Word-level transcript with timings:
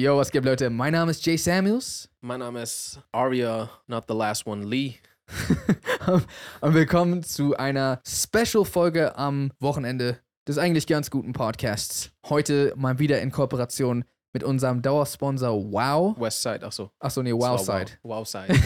Yo, 0.00 0.16
was 0.16 0.30
geht, 0.30 0.46
Leute? 0.46 0.70
Mein 0.70 0.94
Name 0.94 1.10
ist 1.10 1.26
Jay 1.26 1.36
Samuels. 1.36 2.08
Mein 2.22 2.40
Name 2.40 2.62
ist 2.62 2.98
Arya, 3.12 3.68
not 3.86 4.04
the 4.08 4.14
last 4.14 4.46
one, 4.46 4.64
Lee. 4.64 4.94
Und 6.62 6.72
willkommen 6.72 7.22
zu 7.22 7.54
einer 7.58 8.00
Special-Folge 8.08 9.14
am 9.18 9.52
Wochenende 9.60 10.18
des 10.48 10.56
eigentlich 10.56 10.86
ganz 10.86 11.10
guten 11.10 11.34
Podcasts. 11.34 12.12
Heute 12.30 12.72
mal 12.76 12.98
wieder 12.98 13.20
in 13.20 13.30
Kooperation 13.30 14.06
mit 14.32 14.42
unserem 14.42 14.80
Dauersponsor 14.80 15.70
Wow. 15.70 16.18
Westside, 16.18 16.60
ach 16.62 16.72
so. 16.72 16.90
Achso, 16.98 17.22
nee, 17.22 17.34
Wowside. 17.34 17.98
Wow, 18.02 18.20
Wowside. 18.20 18.54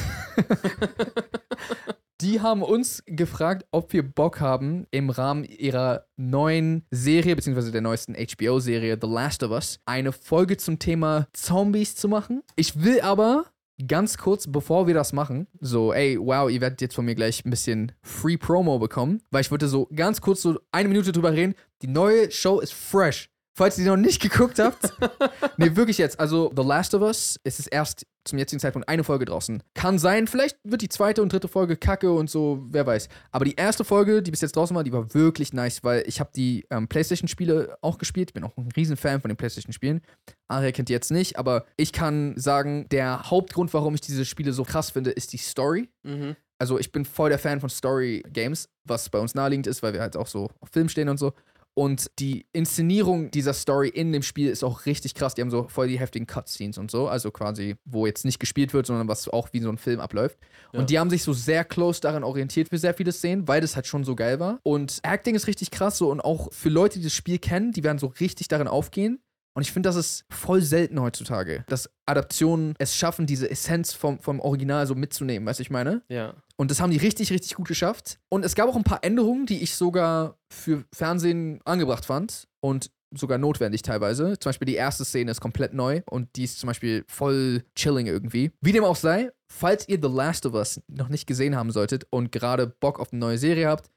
Die 2.20 2.40
haben 2.40 2.62
uns 2.62 3.02
gefragt, 3.06 3.66
ob 3.72 3.92
wir 3.92 4.04
Bock 4.04 4.40
haben, 4.40 4.86
im 4.92 5.10
Rahmen 5.10 5.42
ihrer 5.42 6.06
neuen 6.16 6.86
Serie, 6.92 7.34
beziehungsweise 7.34 7.72
der 7.72 7.80
neuesten 7.80 8.14
HBO-Serie 8.14 8.96
The 9.00 9.08
Last 9.08 9.42
of 9.42 9.50
Us, 9.50 9.80
eine 9.84 10.12
Folge 10.12 10.56
zum 10.56 10.78
Thema 10.78 11.26
Zombies 11.32 11.96
zu 11.96 12.08
machen. 12.08 12.44
Ich 12.54 12.84
will 12.84 13.00
aber 13.00 13.46
ganz 13.88 14.16
kurz, 14.16 14.46
bevor 14.46 14.86
wir 14.86 14.94
das 14.94 15.12
machen, 15.12 15.48
so, 15.60 15.92
ey, 15.92 16.16
wow, 16.20 16.48
ihr 16.48 16.60
werdet 16.60 16.80
jetzt 16.80 16.94
von 16.94 17.04
mir 17.04 17.16
gleich 17.16 17.44
ein 17.44 17.50
bisschen 17.50 17.90
Free 18.02 18.36
Promo 18.36 18.78
bekommen, 18.78 19.20
weil 19.32 19.40
ich 19.40 19.50
würde 19.50 19.66
so 19.66 19.88
ganz 19.94 20.20
kurz 20.20 20.42
so 20.42 20.60
eine 20.70 20.88
Minute 20.88 21.10
drüber 21.10 21.32
reden. 21.32 21.54
Die 21.82 21.88
neue 21.88 22.30
Show 22.30 22.60
ist 22.60 22.74
fresh. 22.74 23.28
Falls 23.56 23.78
ihr 23.78 23.84
die 23.84 23.90
noch 23.90 23.96
nicht 23.96 24.20
geguckt 24.20 24.58
habt, 24.58 24.92
nee, 25.56 25.76
wirklich 25.76 25.98
jetzt. 25.98 26.18
Also, 26.18 26.52
The 26.56 26.62
Last 26.62 26.92
of 26.94 27.02
Us, 27.02 27.38
es 27.44 27.60
ist 27.60 27.68
erst 27.68 28.04
zum 28.24 28.38
jetzigen 28.38 28.58
Zeitpunkt 28.58 28.88
eine 28.88 29.04
Folge 29.04 29.26
draußen. 29.26 29.62
Kann 29.74 29.98
sein, 29.98 30.26
vielleicht 30.26 30.56
wird 30.64 30.82
die 30.82 30.88
zweite 30.88 31.22
und 31.22 31.32
dritte 31.32 31.46
Folge 31.46 31.76
kacke 31.76 32.10
und 32.10 32.28
so, 32.28 32.64
wer 32.70 32.86
weiß. 32.86 33.08
Aber 33.30 33.44
die 33.44 33.54
erste 33.54 33.84
Folge, 33.84 34.22
die 34.22 34.30
bis 34.30 34.40
jetzt 34.40 34.56
draußen 34.56 34.74
war, 34.74 34.82
die 34.82 34.92
war 34.92 35.14
wirklich 35.14 35.52
nice, 35.52 35.84
weil 35.84 36.02
ich 36.06 36.20
habe 36.20 36.30
die 36.34 36.66
ähm, 36.70 36.88
PlayStation-Spiele 36.88 37.76
auch 37.80 37.98
gespielt. 37.98 38.30
Ich 38.30 38.34
bin 38.34 38.44
auch 38.44 38.56
ein 38.56 38.68
riesen 38.76 38.96
Fan 38.96 39.20
von 39.20 39.28
den 39.28 39.36
PlayStation-Spielen. 39.36 40.00
Aria 40.48 40.72
kennt 40.72 40.88
die 40.88 40.92
jetzt 40.92 41.10
nicht, 41.10 41.38
aber 41.38 41.64
ich 41.76 41.92
kann 41.92 42.34
sagen, 42.36 42.88
der 42.90 43.30
Hauptgrund, 43.30 43.72
warum 43.72 43.94
ich 43.94 44.00
diese 44.00 44.24
Spiele 44.24 44.52
so 44.52 44.64
krass 44.64 44.90
finde, 44.90 45.10
ist 45.10 45.32
die 45.32 45.38
Story. 45.38 45.88
mhm. 46.02 46.36
Also 46.56 46.78
ich 46.78 46.92
bin 46.92 47.04
voll 47.04 47.30
der 47.30 47.40
Fan 47.40 47.60
von 47.60 47.68
Story-Games, 47.68 48.68
was 48.84 49.08
bei 49.08 49.18
uns 49.18 49.34
naheliegend 49.34 49.66
ist, 49.66 49.82
weil 49.82 49.92
wir 49.92 50.00
halt 50.00 50.16
auch 50.16 50.28
so 50.28 50.50
auf 50.60 50.68
Film 50.72 50.88
stehen 50.88 51.08
und 51.08 51.18
so. 51.18 51.32
Und 51.74 52.06
die 52.20 52.46
Inszenierung 52.52 53.32
dieser 53.32 53.52
Story 53.52 53.88
in 53.88 54.12
dem 54.12 54.22
Spiel 54.22 54.48
ist 54.48 54.62
auch 54.62 54.86
richtig 54.86 55.14
krass. 55.14 55.34
Die 55.34 55.42
haben 55.42 55.50
so 55.50 55.66
voll 55.68 55.88
die 55.88 55.98
heftigen 55.98 56.26
Cutscenes 56.26 56.78
und 56.78 56.90
so. 56.90 57.08
Also 57.08 57.32
quasi, 57.32 57.76
wo 57.84 58.06
jetzt 58.06 58.24
nicht 58.24 58.38
gespielt 58.38 58.72
wird, 58.72 58.86
sondern 58.86 59.08
was 59.08 59.28
auch 59.28 59.48
wie 59.52 59.60
so 59.60 59.68
ein 59.68 59.78
Film 59.78 59.98
abläuft. 59.98 60.38
Ja. 60.72 60.78
Und 60.78 60.90
die 60.90 60.98
haben 61.00 61.10
sich 61.10 61.24
so 61.24 61.32
sehr 61.32 61.64
close 61.64 62.00
daran 62.00 62.22
orientiert 62.22 62.68
für 62.68 62.78
sehr 62.78 62.94
viele 62.94 63.10
Szenen, 63.10 63.48
weil 63.48 63.60
das 63.60 63.74
halt 63.74 63.88
schon 63.88 64.04
so 64.04 64.14
geil 64.14 64.38
war. 64.38 64.60
Und 64.62 65.00
Acting 65.02 65.34
ist 65.34 65.48
richtig 65.48 65.72
krass 65.72 65.98
so. 65.98 66.10
Und 66.10 66.20
auch 66.20 66.52
für 66.52 66.68
Leute, 66.68 66.98
die 67.00 67.04
das 67.04 67.14
Spiel 67.14 67.38
kennen, 67.38 67.72
die 67.72 67.82
werden 67.82 67.98
so 67.98 68.12
richtig 68.20 68.46
darin 68.46 68.68
aufgehen. 68.68 69.18
Und 69.54 69.62
ich 69.62 69.72
finde, 69.72 69.88
das 69.88 69.96
ist 69.96 70.24
voll 70.30 70.62
selten 70.62 71.00
heutzutage, 71.00 71.64
dass 71.68 71.88
Adaptionen 72.06 72.74
es 72.78 72.96
schaffen, 72.96 73.26
diese 73.26 73.48
Essenz 73.50 73.92
vom, 73.92 74.18
vom 74.18 74.40
Original 74.40 74.86
so 74.86 74.94
mitzunehmen, 74.94 75.46
weißt 75.46 75.60
du, 75.60 75.62
ich 75.62 75.70
meine? 75.70 76.02
Ja. 76.08 76.34
Und 76.56 76.70
das 76.70 76.80
haben 76.80 76.90
die 76.90 76.98
richtig, 76.98 77.30
richtig 77.30 77.54
gut 77.54 77.68
geschafft. 77.68 78.18
Und 78.28 78.44
es 78.44 78.54
gab 78.54 78.68
auch 78.68 78.76
ein 78.76 78.84
paar 78.84 79.04
Änderungen, 79.04 79.46
die 79.46 79.62
ich 79.62 79.76
sogar 79.76 80.38
für 80.48 80.84
Fernsehen 80.92 81.60
angebracht 81.64 82.04
fand 82.04 82.48
und 82.60 82.90
sogar 83.16 83.38
notwendig 83.38 83.82
teilweise. 83.82 84.38
Zum 84.38 84.50
Beispiel 84.50 84.66
die 84.66 84.74
erste 84.74 85.04
Szene 85.04 85.30
ist 85.30 85.40
komplett 85.40 85.72
neu 85.72 86.02
und 86.06 86.34
die 86.36 86.44
ist 86.44 86.58
zum 86.58 86.66
Beispiel 86.66 87.04
voll 87.08 87.62
chilling 87.76 88.06
irgendwie. 88.06 88.50
Wie 88.60 88.72
dem 88.72 88.84
auch 88.84 88.96
sei, 88.96 89.30
falls 89.48 89.88
ihr 89.88 89.98
The 90.02 90.08
Last 90.08 90.46
of 90.46 90.54
Us 90.54 90.80
noch 90.88 91.08
nicht 91.08 91.26
gesehen 91.26 91.56
haben 91.56 91.70
solltet 91.70 92.06
und 92.10 92.32
gerade 92.32 92.66
Bock 92.66 92.98
auf 92.98 93.12
eine 93.12 93.20
neue 93.20 93.38
Serie 93.38 93.68
habt, 93.68 93.90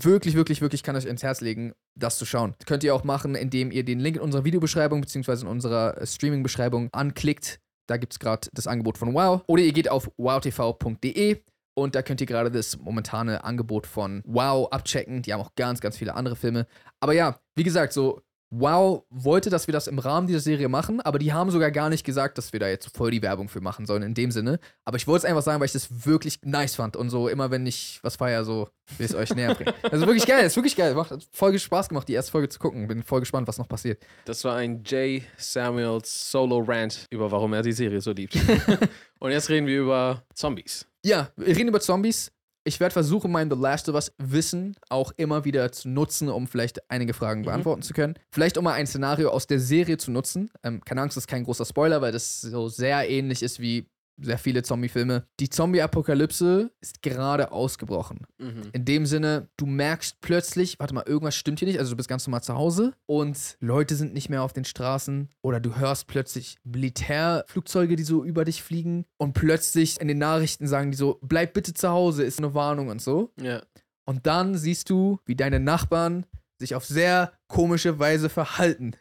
wirklich, 0.00 0.34
wirklich, 0.34 0.60
wirklich 0.60 0.82
kann 0.82 0.96
ich 0.96 1.04
euch 1.04 1.10
ins 1.10 1.22
Herz 1.22 1.40
legen, 1.40 1.72
das 1.94 2.18
zu 2.18 2.24
schauen. 2.24 2.54
Das 2.58 2.66
könnt 2.66 2.84
ihr 2.84 2.94
auch 2.94 3.04
machen, 3.04 3.34
indem 3.34 3.70
ihr 3.70 3.84
den 3.84 4.00
Link 4.00 4.16
in 4.16 4.22
unserer 4.22 4.44
Videobeschreibung 4.44 5.00
bzw. 5.00 5.42
in 5.42 5.46
unserer 5.46 6.00
äh, 6.00 6.06
Streaming-Beschreibung 6.06 6.88
anklickt. 6.92 7.60
Da 7.88 7.96
gibt 7.96 8.12
es 8.12 8.18
gerade 8.18 8.48
das 8.52 8.66
Angebot 8.66 8.98
von 8.98 9.12
Wow. 9.14 9.42
Oder 9.46 9.62
ihr 9.62 9.72
geht 9.72 9.90
auf 9.90 10.10
wowtv.de 10.16 11.42
und 11.74 11.94
da 11.94 12.02
könnt 12.02 12.20
ihr 12.20 12.26
gerade 12.26 12.50
das 12.50 12.78
momentane 12.78 13.44
Angebot 13.44 13.86
von 13.86 14.22
Wow 14.24 14.70
abchecken. 14.70 15.22
Die 15.22 15.32
haben 15.32 15.40
auch 15.40 15.54
ganz, 15.56 15.80
ganz 15.80 15.96
viele 15.96 16.14
andere 16.14 16.36
Filme. 16.36 16.66
Aber 17.00 17.12
ja, 17.12 17.38
wie 17.56 17.64
gesagt, 17.64 17.92
so 17.92 18.20
Wow 18.54 19.04
wollte, 19.08 19.48
dass 19.48 19.66
wir 19.66 19.72
das 19.72 19.86
im 19.86 19.98
Rahmen 19.98 20.26
dieser 20.26 20.40
Serie 20.40 20.68
machen, 20.68 21.00
aber 21.00 21.18
die 21.18 21.32
haben 21.32 21.50
sogar 21.50 21.70
gar 21.70 21.88
nicht 21.88 22.04
gesagt, 22.04 22.36
dass 22.36 22.52
wir 22.52 22.60
da 22.60 22.68
jetzt 22.68 22.94
voll 22.94 23.10
die 23.10 23.22
Werbung 23.22 23.48
für 23.48 23.62
machen 23.62 23.86
sollen 23.86 24.02
in 24.02 24.12
dem 24.12 24.30
Sinne. 24.30 24.60
Aber 24.84 24.98
ich 24.98 25.06
wollte 25.06 25.24
es 25.24 25.30
einfach 25.30 25.42
sagen, 25.42 25.58
weil 25.58 25.66
ich 25.66 25.72
das 25.72 26.04
wirklich 26.04 26.40
nice 26.42 26.74
fand 26.74 26.94
und 26.94 27.08
so 27.08 27.28
immer, 27.28 27.50
wenn 27.50 27.66
ich 27.66 27.98
was 28.02 28.16
feier, 28.16 28.44
so 28.44 28.68
will 28.98 29.06
ich 29.06 29.12
es 29.12 29.14
euch 29.14 29.34
näher 29.34 29.54
bringen. 29.54 29.72
Also 29.90 30.06
wirklich 30.06 30.26
geil, 30.26 30.44
ist 30.44 30.56
wirklich 30.56 30.76
geil. 30.76 30.94
Macht 30.94 31.14
voll 31.32 31.58
Spaß 31.58 31.88
gemacht, 31.88 32.08
die 32.08 32.12
erste 32.12 32.30
Folge 32.30 32.50
zu 32.50 32.58
gucken. 32.58 32.86
Bin 32.88 33.02
voll 33.02 33.20
gespannt, 33.20 33.48
was 33.48 33.56
noch 33.56 33.68
passiert. 33.68 34.02
Das 34.26 34.44
war 34.44 34.56
ein 34.56 34.82
Jay 34.84 35.24
Samuels 35.38 36.30
Solo-Rant 36.30 37.06
über 37.10 37.30
warum 37.30 37.54
er 37.54 37.62
die 37.62 37.72
Serie 37.72 38.02
so 38.02 38.12
liebt. 38.12 38.36
Und 39.18 39.30
jetzt 39.30 39.48
reden 39.48 39.66
wir 39.66 39.80
über 39.80 40.24
Zombies. 40.34 40.86
Ja, 41.04 41.30
wir 41.36 41.56
reden 41.56 41.68
über 41.68 41.80
Zombies. 41.80 42.30
Ich 42.64 42.78
werde 42.78 42.92
versuchen, 42.92 43.32
mein 43.32 43.50
The 43.50 43.56
Last 43.56 43.88
of 43.88 43.96
Us 43.96 44.12
Wissen 44.18 44.76
auch 44.88 45.10
immer 45.16 45.44
wieder 45.44 45.72
zu 45.72 45.88
nutzen, 45.88 46.28
um 46.28 46.46
vielleicht 46.46 46.88
einige 46.90 47.12
Fragen 47.12 47.40
Mhm. 47.40 47.46
beantworten 47.46 47.82
zu 47.82 47.92
können. 47.92 48.14
Vielleicht 48.30 48.56
um 48.56 48.64
mal 48.64 48.74
ein 48.74 48.86
Szenario 48.86 49.30
aus 49.30 49.48
der 49.48 49.58
Serie 49.58 49.96
zu 49.98 50.12
nutzen. 50.12 50.48
Ähm, 50.62 50.80
keine 50.84 51.02
Angst, 51.02 51.16
das 51.16 51.24
ist 51.24 51.28
kein 51.28 51.42
großer 51.42 51.64
Spoiler, 51.64 52.00
weil 52.02 52.12
das 52.12 52.40
so 52.40 52.68
sehr 52.68 53.08
ähnlich 53.10 53.42
ist 53.42 53.58
wie 53.58 53.88
sehr 54.20 54.38
viele 54.38 54.62
Zombie-Filme. 54.62 55.26
Die 55.40 55.48
Zombie-Apokalypse 55.48 56.70
ist 56.80 57.02
gerade 57.02 57.52
ausgebrochen. 57.52 58.26
Mhm. 58.38 58.70
In 58.72 58.84
dem 58.84 59.06
Sinne, 59.06 59.48
du 59.56 59.66
merkst 59.66 60.20
plötzlich, 60.20 60.78
warte 60.78 60.94
mal, 60.94 61.04
irgendwas 61.06 61.34
stimmt 61.34 61.58
hier 61.58 61.68
nicht. 61.68 61.78
Also 61.78 61.92
du 61.92 61.96
bist 61.96 62.08
ganz 62.08 62.26
normal 62.26 62.42
zu 62.42 62.54
Hause 62.54 62.94
und 63.06 63.56
Leute 63.60 63.94
sind 63.94 64.14
nicht 64.14 64.28
mehr 64.28 64.42
auf 64.42 64.52
den 64.52 64.64
Straßen 64.64 65.28
oder 65.42 65.60
du 65.60 65.76
hörst 65.76 66.06
plötzlich 66.06 66.58
Militärflugzeuge, 66.64 67.96
die 67.96 68.04
so 68.04 68.24
über 68.24 68.44
dich 68.44 68.62
fliegen 68.62 69.04
und 69.18 69.32
plötzlich 69.32 70.00
in 70.00 70.08
den 70.08 70.18
Nachrichten 70.18 70.66
sagen 70.66 70.90
die 70.90 70.96
so, 70.96 71.18
bleib 71.22 71.54
bitte 71.54 71.74
zu 71.74 71.88
Hause, 71.88 72.24
ist 72.24 72.38
eine 72.38 72.54
Warnung 72.54 72.88
und 72.88 73.00
so. 73.00 73.32
Ja. 73.40 73.62
Und 74.04 74.26
dann 74.26 74.56
siehst 74.56 74.90
du, 74.90 75.20
wie 75.26 75.36
deine 75.36 75.60
Nachbarn 75.60 76.26
sich 76.58 76.74
auf 76.74 76.84
sehr 76.84 77.32
komische 77.48 77.98
Weise 77.98 78.28
verhalten. 78.28 78.92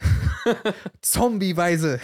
Zombie-Weise. 1.02 2.00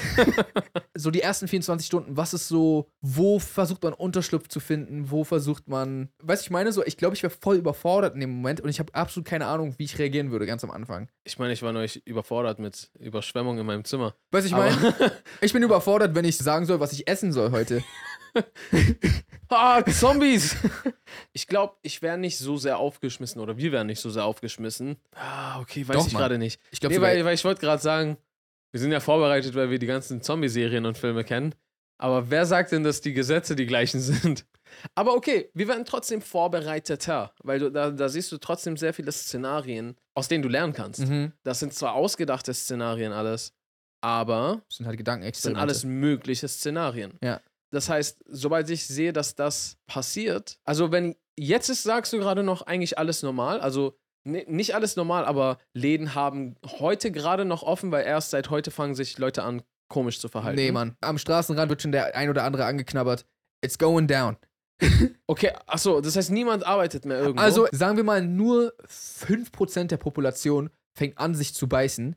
so 0.96 1.12
die 1.12 1.22
ersten 1.22 1.48
24 1.48 1.86
Stunden, 1.86 2.18
was 2.18 2.34
ist 2.34 2.48
so, 2.48 2.90
wo 3.02 3.40
versucht 3.40 3.84
man 3.84 3.94
Unterschlupf 3.94 4.48
zu 4.48 4.60
finden, 4.60 5.12
wo 5.12 5.24
versucht 5.24 5.68
man, 5.68 6.10
weißt 6.24 6.44
du, 6.44 6.46
ich 6.46 6.52
meine 6.52 6.72
so, 6.72 6.84
ich 6.86 6.98
glaube, 6.98 7.16
ich 7.16 7.24
wäre 7.24 7.34
voll 7.34 7.58
überfordert 7.58 8.14
in 8.14 8.22
dem 8.22 8.32
Moment 8.32 8.62
und 8.62 8.70
ich 8.70 8.80
habe 8.80 8.94
absolut 8.96 9.28
keine 9.28 9.46
Ahnung, 9.48 9.76
wie 9.78 9.86
ich 9.86 9.98
reagieren 10.00 10.32
würde, 10.32 10.46
ganz 10.46 10.64
am 10.64 10.72
Anfang. 10.72 11.10
Ich 11.24 11.40
meine, 11.40 11.54
ich 11.54 11.62
war 11.62 11.74
neulich 11.74 12.06
überfordert 12.06 12.60
mit 12.60 12.92
Überschwemmung 13.00 13.58
in 13.58 13.66
meinem 13.66 13.84
Zimmer. 13.86 14.16
Weißt 14.32 14.46
du, 14.46 14.50
ich 14.50 14.56
meine, 14.56 14.94
ich 15.42 15.54
bin 15.54 15.64
überfordert, 15.64 16.16
wenn 16.16 16.26
ich 16.26 16.38
sagen 16.38 16.66
soll, 16.66 16.80
was 16.80 16.94
ich 16.94 17.08
essen 17.08 17.32
soll 17.32 17.52
heute. 17.52 17.84
Ah, 19.50 19.82
Zombies! 19.86 20.58
ich 21.32 21.48
glaube, 21.48 21.76
ich 21.82 22.02
wäre 22.02 22.18
nicht 22.18 22.38
so 22.38 22.58
sehr 22.58 22.78
aufgeschmissen 22.80 23.42
oder 23.42 23.58
wir 23.58 23.72
wären 23.72 23.88
nicht 23.88 24.02
so 24.02 24.10
sehr 24.10 24.26
aufgeschmissen. 24.26 24.98
Ah, 25.16 25.60
okay, 25.62 25.88
weiß 25.88 25.96
Doch, 25.96 26.08
ich 26.08 26.14
gerade 26.14 26.38
nicht. 26.38 26.60
Ich 26.72 26.80
glaube, 26.80 26.96
Nee, 26.96 27.02
weil, 27.02 27.24
weil 27.24 27.34
ich 27.34 27.46
wollte 27.46 27.62
gerade 27.62 27.82
sagen, 27.82 28.18
wir 28.78 28.82
sind 28.82 28.92
ja 28.92 29.00
vorbereitet, 29.00 29.56
weil 29.56 29.72
wir 29.72 29.80
die 29.80 29.88
ganzen 29.88 30.22
Zombie-Serien 30.22 30.86
und 30.86 31.00
Filme 31.00 31.24
kennen. 31.24 31.56
Aber 31.98 32.30
wer 32.30 32.46
sagt 32.46 32.72
denn, 32.72 32.84
dass 32.84 33.02
die 33.02 33.12
Gesetze 33.12 33.56
die 33.56 33.66
gleichen 33.66 34.00
sind? 34.02 34.46
Aber 34.94 35.16
okay, 35.16 35.50
wir 35.56 35.68
werden 35.68 35.84
trotzdem 35.84 36.22
vorbereiteter, 36.22 37.34
weil 37.42 37.58
du, 37.58 37.72
da, 37.72 37.90
da 37.90 38.08
siehst 38.08 38.32
du 38.32 38.38
trotzdem 38.38 38.78
sehr 38.78 38.94
viele 38.94 39.12
Szenarien, 39.12 39.96
aus 40.14 40.28
denen 40.28 40.44
du 40.44 40.50
lernen 40.50 40.74
kannst. 40.74 41.00
mhm. 41.00 41.34
Das 41.42 41.60
sind 41.60 41.74
zwar 41.74 41.96
ausgedachte 41.96 42.54
Szenarien 42.54 43.14
alles, 43.14 43.52
aber 44.02 44.62
das 44.68 44.78
sind 44.78 44.86
halt 44.86 44.94
es 44.94 44.98
sind 44.98 44.98
Gedankenexperimente. 44.98 45.62
alles 45.62 45.84
mögliche 45.84 46.48
Szenarien. 46.48 47.14
Ja. 47.24 47.42
Das 47.72 47.90
heißt, 47.90 48.24
sobald 48.28 48.70
ich 48.70 48.86
sehe, 48.86 49.12
dass 49.12 49.34
das 49.34 49.78
passiert, 49.88 50.60
also 50.66 50.92
wenn 50.92 51.16
jetzt 51.36 51.70
ist, 51.70 51.82
sagst 51.82 52.14
du 52.14 52.20
gerade 52.20 52.44
noch 52.44 52.62
eigentlich 52.62 53.00
alles 53.00 53.24
normal, 53.24 53.60
also 53.60 53.98
ni- 54.28 54.46
nicht 54.48 54.76
alles 54.76 54.96
normal, 54.96 55.26
aber 55.26 55.58
Läden 55.74 56.14
haben 56.16 56.56
heute 56.80 57.12
gerade 57.12 57.46
noch 57.46 57.64
offen, 57.64 57.92
weil 57.92 58.06
erst 58.06 58.30
seit 58.32 58.50
heute 58.50 58.70
fangen 58.72 58.94
sich 58.96 59.18
Leute 59.18 59.44
an, 59.44 59.62
komisch 59.90 60.20
zu 60.20 60.28
verhalten. 60.30 60.58
Nee, 60.60 60.72
Mann. 60.72 60.96
Am 61.02 61.18
Straßenrand 61.18 61.70
wird 61.70 61.82
schon 61.82 61.92
der 61.92 62.16
ein 62.16 62.30
oder 62.30 62.44
andere 62.44 62.66
angeknabbert. 62.66 63.26
It's 63.64 63.78
going 63.78 64.08
down. 64.08 64.38
Okay, 65.30 65.52
achso, 65.66 66.00
das 66.02 66.16
heißt, 66.16 66.32
niemand 66.32 66.66
arbeitet 66.66 67.04
mehr 67.06 67.18
irgendwo. 67.20 67.42
Also 67.42 67.68
sagen 67.72 67.98
wir 67.98 68.04
mal, 68.06 68.22
nur 68.22 68.74
5% 68.88 69.86
der 69.88 69.98
Population 69.98 70.70
fängt 70.98 71.18
an, 71.18 71.36
sich 71.36 71.54
zu 71.54 71.68
beißen. 71.68 72.16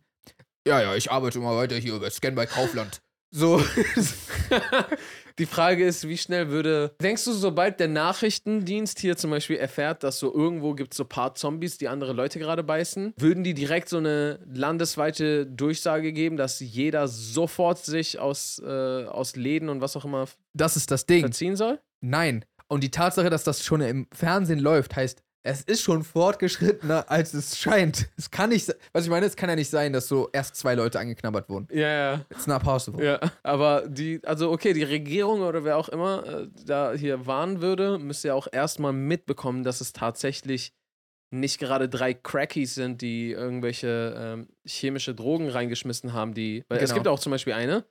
Ja, 0.67 0.81
ja, 0.81 0.95
ich 0.95 1.11
arbeite 1.11 1.39
immer 1.39 1.57
weiter 1.57 1.75
hier 1.77 1.95
über 1.95 2.09
Scan 2.11 2.35
bei 2.35 2.47
Kaufland. 2.47 3.01
So. 3.31 3.63
Die 5.39 5.47
Frage 5.47 5.87
ist, 5.87 6.07
wie 6.07 6.19
schnell 6.19 6.51
würde. 6.51 6.95
Denkst 7.01 7.25
du, 7.25 7.33
sobald 7.33 7.81
der 7.81 7.89
Nachrichtendienst 7.89 8.99
hier 8.99 9.17
zum 9.17 9.31
Beispiel 9.31 9.57
erfährt, 9.57 10.03
dass 10.03 10.19
so 10.19 10.35
irgendwo 10.35 10.75
gibt 10.75 10.93
es 10.93 10.99
so 10.99 11.05
ein 11.05 11.09
paar 11.09 11.35
Zombies, 11.35 11.79
die 11.79 11.89
andere 11.89 12.13
Leute 12.13 12.39
gerade 12.39 12.63
beißen, 12.63 13.15
würden 13.17 13.43
die 13.43 13.55
direkt 13.55 13.89
so 13.89 13.97
eine 13.99 14.41
landesweite 14.53 15.47
Durchsage 15.47 16.13
geben, 16.13 16.37
dass 16.37 16.61
jeder 16.61 17.09
sofort 17.09 17.79
sich 17.79 18.19
aus, 18.19 18.61
äh, 18.63 19.05
aus 19.05 19.37
Läden 19.37 19.69
und 19.71 19.81
was 19.81 19.97
auch 19.97 20.05
immer 20.05 20.27
Das 20.53 20.77
ist 20.77 20.91
das 20.91 21.07
Ding. 21.07 21.21
verziehen 21.21 21.57
soll? 21.57 21.81
Nein. 22.01 22.45
Und 22.69 22.85
die 22.85 22.91
Tatsache, 22.91 23.31
dass 23.31 23.45
das 23.45 23.65
schon 23.65 23.81
im 23.81 24.09
Fernsehen 24.13 24.59
läuft, 24.59 24.95
heißt, 24.95 25.23
es 25.43 25.63
ist 25.63 25.81
schon 25.83 26.05
fortgeschrittener, 26.05 27.11
als 27.11 27.33
es 27.35 27.59
scheint. 27.59 28.09
Es 28.17 28.31
kann 28.31 28.51
nicht, 28.51 28.67
se- 28.67 28.77
was 28.93 29.05
ich 29.05 29.11
meine, 29.11 29.25
es 29.27 29.37
kann 29.37 29.49
ja 29.49 29.57
nicht 29.57 29.71
sein, 29.71 29.93
dass 29.93 30.07
so 30.09 30.29
erst 30.33 30.57
zwei 30.57 30.75
Leute 30.75 30.99
angeknabbert 31.01 31.49
wurden. 31.49 31.67
Ja, 31.73 31.89
ja. 31.89 32.25
It's 32.31 32.47
not 32.47 32.63
possible. 32.63 33.03
Ja, 33.05 33.19
aber 33.43 33.89
die, 33.89 34.21
also 34.25 34.51
okay, 34.51 34.73
die 34.75 34.83
Regierung 34.83 35.41
oder 35.41 35.65
wer 35.65 35.77
auch 35.79 35.89
immer 35.89 36.27
äh, 36.27 36.49
da 36.67 36.93
hier 36.93 37.27
warnen 37.27 37.61
würde, 37.63 37.99
müsste 37.99 38.29
ja 38.29 38.35
auch 38.35 38.49
erstmal 38.53 38.93
mitbekommen, 38.93 39.65
dass 39.65 39.81
es 39.81 39.93
tatsächlich 39.93 40.75
nicht 41.33 41.59
gerade 41.59 41.89
drei 41.89 42.13
Crackies 42.13 42.75
sind, 42.75 43.01
die 43.03 43.31
irgendwelche 43.31 44.15
ähm, 44.19 44.49
chemische 44.67 45.15
Drogen 45.15 45.49
reingeschmissen 45.49 46.13
haben, 46.13 46.35
die. 46.35 46.65
Weil 46.69 46.79
es 46.79 46.85
Genau. 46.91 46.95
gibt 46.95 47.09
auch 47.09 47.21
zum 47.21 47.31
Beispiel 47.31 47.53
eine. 47.53 47.85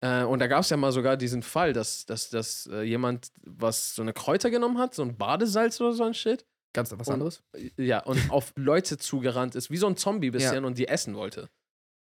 Äh, 0.00 0.22
und 0.22 0.38
da 0.38 0.46
gab 0.46 0.60
es 0.60 0.70
ja 0.70 0.76
mal 0.76 0.92
sogar 0.92 1.16
diesen 1.16 1.42
Fall, 1.42 1.72
dass, 1.72 2.06
dass, 2.06 2.30
dass 2.30 2.68
äh, 2.72 2.82
jemand 2.82 3.32
was 3.44 3.94
so 3.94 4.02
eine 4.02 4.12
Kräuter 4.12 4.50
genommen 4.50 4.78
hat, 4.78 4.94
so 4.94 5.02
ein 5.02 5.16
Badesalz 5.16 5.80
oder 5.80 5.92
so 5.94 6.04
ein 6.04 6.14
Shit. 6.14 6.46
Ganz 6.76 6.92
was 6.92 7.08
Und- 7.08 7.14
anderes. 7.14 7.42
Ja, 7.76 8.00
und 8.04 8.18
auf 8.30 8.52
Leute 8.56 8.98
zugerannt 8.98 9.54
ist, 9.56 9.70
wie 9.70 9.76
so 9.78 9.86
ein 9.88 9.96
Zombie 9.96 10.30
bisschen 10.30 10.64
und 10.64 10.78
die 10.78 10.86
essen 10.88 11.14
wollte. 11.16 11.48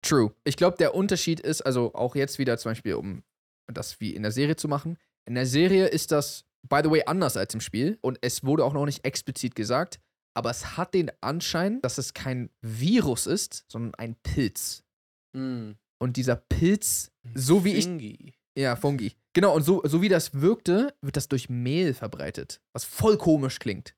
True. 0.05 0.35
Ich 0.45 0.57
glaube, 0.57 0.77
der 0.79 0.95
Unterschied 0.95 1.39
ist, 1.39 1.61
also 1.63 1.95
auch 1.95 2.17
jetzt 2.17 2.39
wieder 2.39 2.59
zum 2.59 2.73
Beispiel, 2.73 2.95
um 2.95 3.23
das 3.73 4.01
wie 4.01 4.15
in 4.15 4.23
der 4.23 4.33
Serie 4.33 4.57
zu 4.57 4.67
machen. 4.67 4.99
In 5.29 5.35
der 5.37 5.47
Serie 5.47 5.87
ist 5.87 6.11
das, 6.11 6.45
by 6.69 6.81
the 6.83 6.91
way, 6.91 7.03
anders 7.07 7.37
als 7.37 7.55
im 7.55 7.61
Spiel. 7.61 7.99
Und 8.01 8.19
es 8.23 8.43
wurde 8.43 8.65
auch 8.65 8.73
noch 8.73 8.85
nicht 8.87 9.05
explizit 9.05 9.55
gesagt. 9.55 10.01
Aber 10.35 10.51
es 10.51 10.77
hat 10.77 10.95
den 10.95 11.13
Anschein, 11.21 11.81
dass 11.83 11.99
es 11.99 12.15
kein 12.15 12.51
Virus 12.63 13.27
ist, 13.27 13.65
sondern 13.69 13.95
ein 13.95 14.17
Pilz. 14.23 14.83
Hm. 15.37 15.77
Und 16.01 16.17
dieser 16.17 16.37
Pilz, 16.37 17.13
so 17.35 17.65
wie 17.65 17.75
ich. 17.75 17.85
Fungi. 17.85 18.33
Ja, 18.59 18.75
Fungi. 18.77 19.13
Genau, 19.35 19.55
und 19.55 19.63
so, 19.63 19.83
so 19.85 20.03
wie 20.03 20.09
das 20.09 20.41
wirkte, 20.41 20.95
wird 21.01 21.17
das 21.17 21.29
durch 21.29 21.49
Mehl 21.49 21.95
verbreitet. 21.95 22.61
Was 22.75 22.85
voll 22.85 23.17
komisch 23.19 23.59
klingt. 23.61 23.95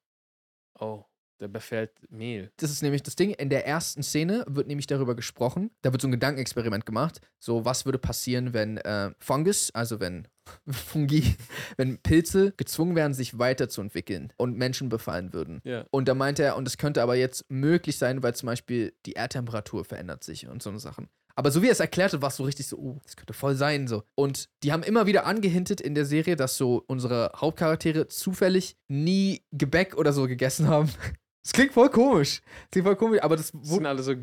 Oh, 0.79 1.05
der 1.41 1.49
befällt 1.49 1.91
Mehl. 2.11 2.53
Das 2.57 2.71
ist 2.71 2.83
nämlich 2.83 3.03
das 3.03 3.17
Ding. 3.17 3.31
In 3.31 3.51
der 3.51 3.67
ersten 3.67 4.03
Szene 4.03 4.45
wird 4.49 4.69
nämlich 4.69 4.87
darüber 4.87 5.15
gesprochen. 5.15 5.71
Da 5.83 5.93
wird 5.93 6.01
so 6.01 6.09
ein 6.09 6.13
Gedankenexperiment 6.13 6.87
gemacht. 6.87 7.21
So, 7.39 7.65
was 7.65 7.85
würde 7.85 7.99
passieren, 7.99 8.55
wenn 8.55 8.79
äh, 8.79 9.11
Fungus, 9.19 9.71
also 9.75 10.01
wenn 10.01 10.29
Fungi, 10.69 11.37
wenn 11.77 11.99
Pilze 11.99 12.53
gezwungen 12.57 12.95
werden, 12.97 13.15
sich 13.15 13.39
weiterzuentwickeln 13.39 14.33
und 14.37 14.57
Menschen 14.57 14.89
befallen 14.89 15.33
würden. 15.33 15.61
Ja. 15.65 15.87
Und 15.91 16.09
da 16.09 16.15
meinte 16.15 16.43
er, 16.43 16.57
und 16.57 16.69
es 16.69 16.79
könnte 16.79 17.03
aber 17.03 17.17
jetzt 17.17 17.51
möglich 17.51 17.99
sein, 17.99 18.23
weil 18.23 18.35
zum 18.35 18.47
Beispiel 18.47 18.95
die 19.05 19.13
Erdtemperatur 19.13 19.85
verändert 19.85 20.23
sich 20.23 20.47
und 20.47 20.63
so 20.63 20.71
eine 20.71 20.79
Sachen. 20.79 21.09
Aber 21.37 21.51
so 21.51 21.63
wie 21.63 21.67
er 21.67 21.73
es 21.73 21.81
erklärte, 21.81 22.23
war 22.23 22.29
es 22.29 22.37
so 22.37 22.45
richtig 22.45 22.67
so, 22.67 22.77
oh, 22.77 23.01
das 23.03 23.17
könnte 23.17 23.33
voll 23.33 23.57
sein 23.57 23.89
so. 23.89 24.05
Und 24.15 24.49
die 24.63 24.73
haben 24.73 24.83
immer 24.83 25.07
wieder 25.07 25.27
angehintet 25.27 25.81
in 25.81 25.95
der 25.95 26.05
Serie, 26.05 26.37
dass 26.37 26.57
so 26.57 26.85
unsere 26.87 27.33
Hauptcharaktere 27.37 28.07
zufällig 28.07 28.77
nie 28.89 29.43
Gebäck 29.51 29.97
oder 29.97 30.13
so 30.13 30.27
gegessen 30.27 30.69
haben. 30.69 30.91
Das 31.43 31.53
klingt 31.53 31.75
voll 31.75 31.91
komisch. 31.91 32.41
Das 32.41 32.71
klingt 32.71 32.87
voll 32.87 32.97
komisch, 32.97 33.23
aber 33.23 33.37
das 33.37 33.49
Sind 33.49 33.69
wurde. 33.69 33.87
alle 33.91 34.03
so 34.03 34.15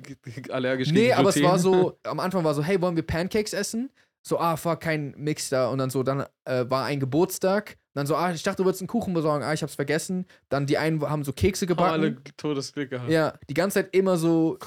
allergisch 0.48 0.90
Nee, 0.90 1.12
aber 1.12 1.28
es 1.28 1.42
war 1.42 1.58
so, 1.58 1.98
am 2.04 2.18
Anfang 2.20 2.42
war 2.42 2.54
so, 2.54 2.62
hey, 2.64 2.80
wollen 2.80 2.96
wir 2.96 3.02
Pancakes 3.02 3.52
essen? 3.52 3.90
So, 4.22 4.38
ah, 4.38 4.56
fuck, 4.56 4.80
kein 4.80 5.14
Mix 5.18 5.50
da. 5.50 5.68
Und 5.68 5.76
dann 5.76 5.90
so, 5.90 6.02
dann 6.02 6.24
äh, 6.46 6.64
war 6.70 6.86
ein 6.86 6.98
Geburtstag. 6.98 7.76
Dann 7.92 8.06
so, 8.06 8.16
ah, 8.16 8.32
ich 8.32 8.42
dachte, 8.42 8.62
du 8.62 8.64
würdest 8.64 8.80
einen 8.80 8.88
Kuchen 8.88 9.12
besorgen. 9.12 9.44
Ah, 9.44 9.52
ich 9.52 9.62
hab's 9.62 9.74
vergessen. 9.74 10.26
Dann 10.48 10.66
die 10.66 10.78
einen 10.78 11.02
haben 11.02 11.22
so 11.22 11.34
Kekse 11.34 11.66
Haben 11.68 11.78
alle 11.80 12.10
gebacken. 12.14 12.32
Todesglück 12.38 12.88
gehabt. 12.88 13.10
Ja, 13.10 13.34
die 13.50 13.54
ganze 13.54 13.82
Zeit 13.82 13.94
immer 13.94 14.16
so 14.16 14.58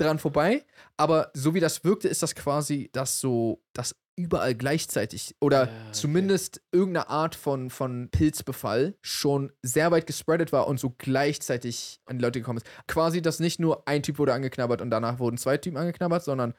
dran 0.00 0.18
vorbei. 0.18 0.64
Aber 0.96 1.30
so 1.34 1.54
wie 1.54 1.60
das 1.60 1.84
wirkte, 1.84 2.08
ist 2.08 2.22
das 2.22 2.34
quasi, 2.34 2.90
dass 2.92 3.20
so, 3.20 3.62
dass 3.72 3.94
überall 4.16 4.54
gleichzeitig 4.54 5.34
oder 5.40 5.64
Ja, 5.64 5.64
okay. 5.64 5.92
zumindest 5.92 6.60
irgendeine 6.72 7.08
Art 7.08 7.34
von, 7.34 7.70
von 7.70 8.10
Pilzbefall 8.10 8.94
schon 9.02 9.52
sehr 9.62 9.90
weit 9.90 10.06
gespreadet 10.06 10.52
war 10.52 10.66
und 10.66 10.78
so 10.78 10.94
gleichzeitig 10.98 12.00
an 12.04 12.18
die 12.18 12.24
Leute 12.24 12.40
gekommen 12.40 12.58
ist. 12.58 12.66
Quasi, 12.86 13.22
dass 13.22 13.40
nicht 13.40 13.60
nur 13.60 13.88
ein 13.88 14.02
Typ 14.02 14.18
wurde 14.18 14.34
angeknabbert 14.34 14.82
und 14.82 14.90
danach 14.90 15.18
wurden 15.18 15.38
zwei 15.38 15.56
Typen 15.56 15.78
angeknabbert, 15.78 16.22
sondern 16.22 16.54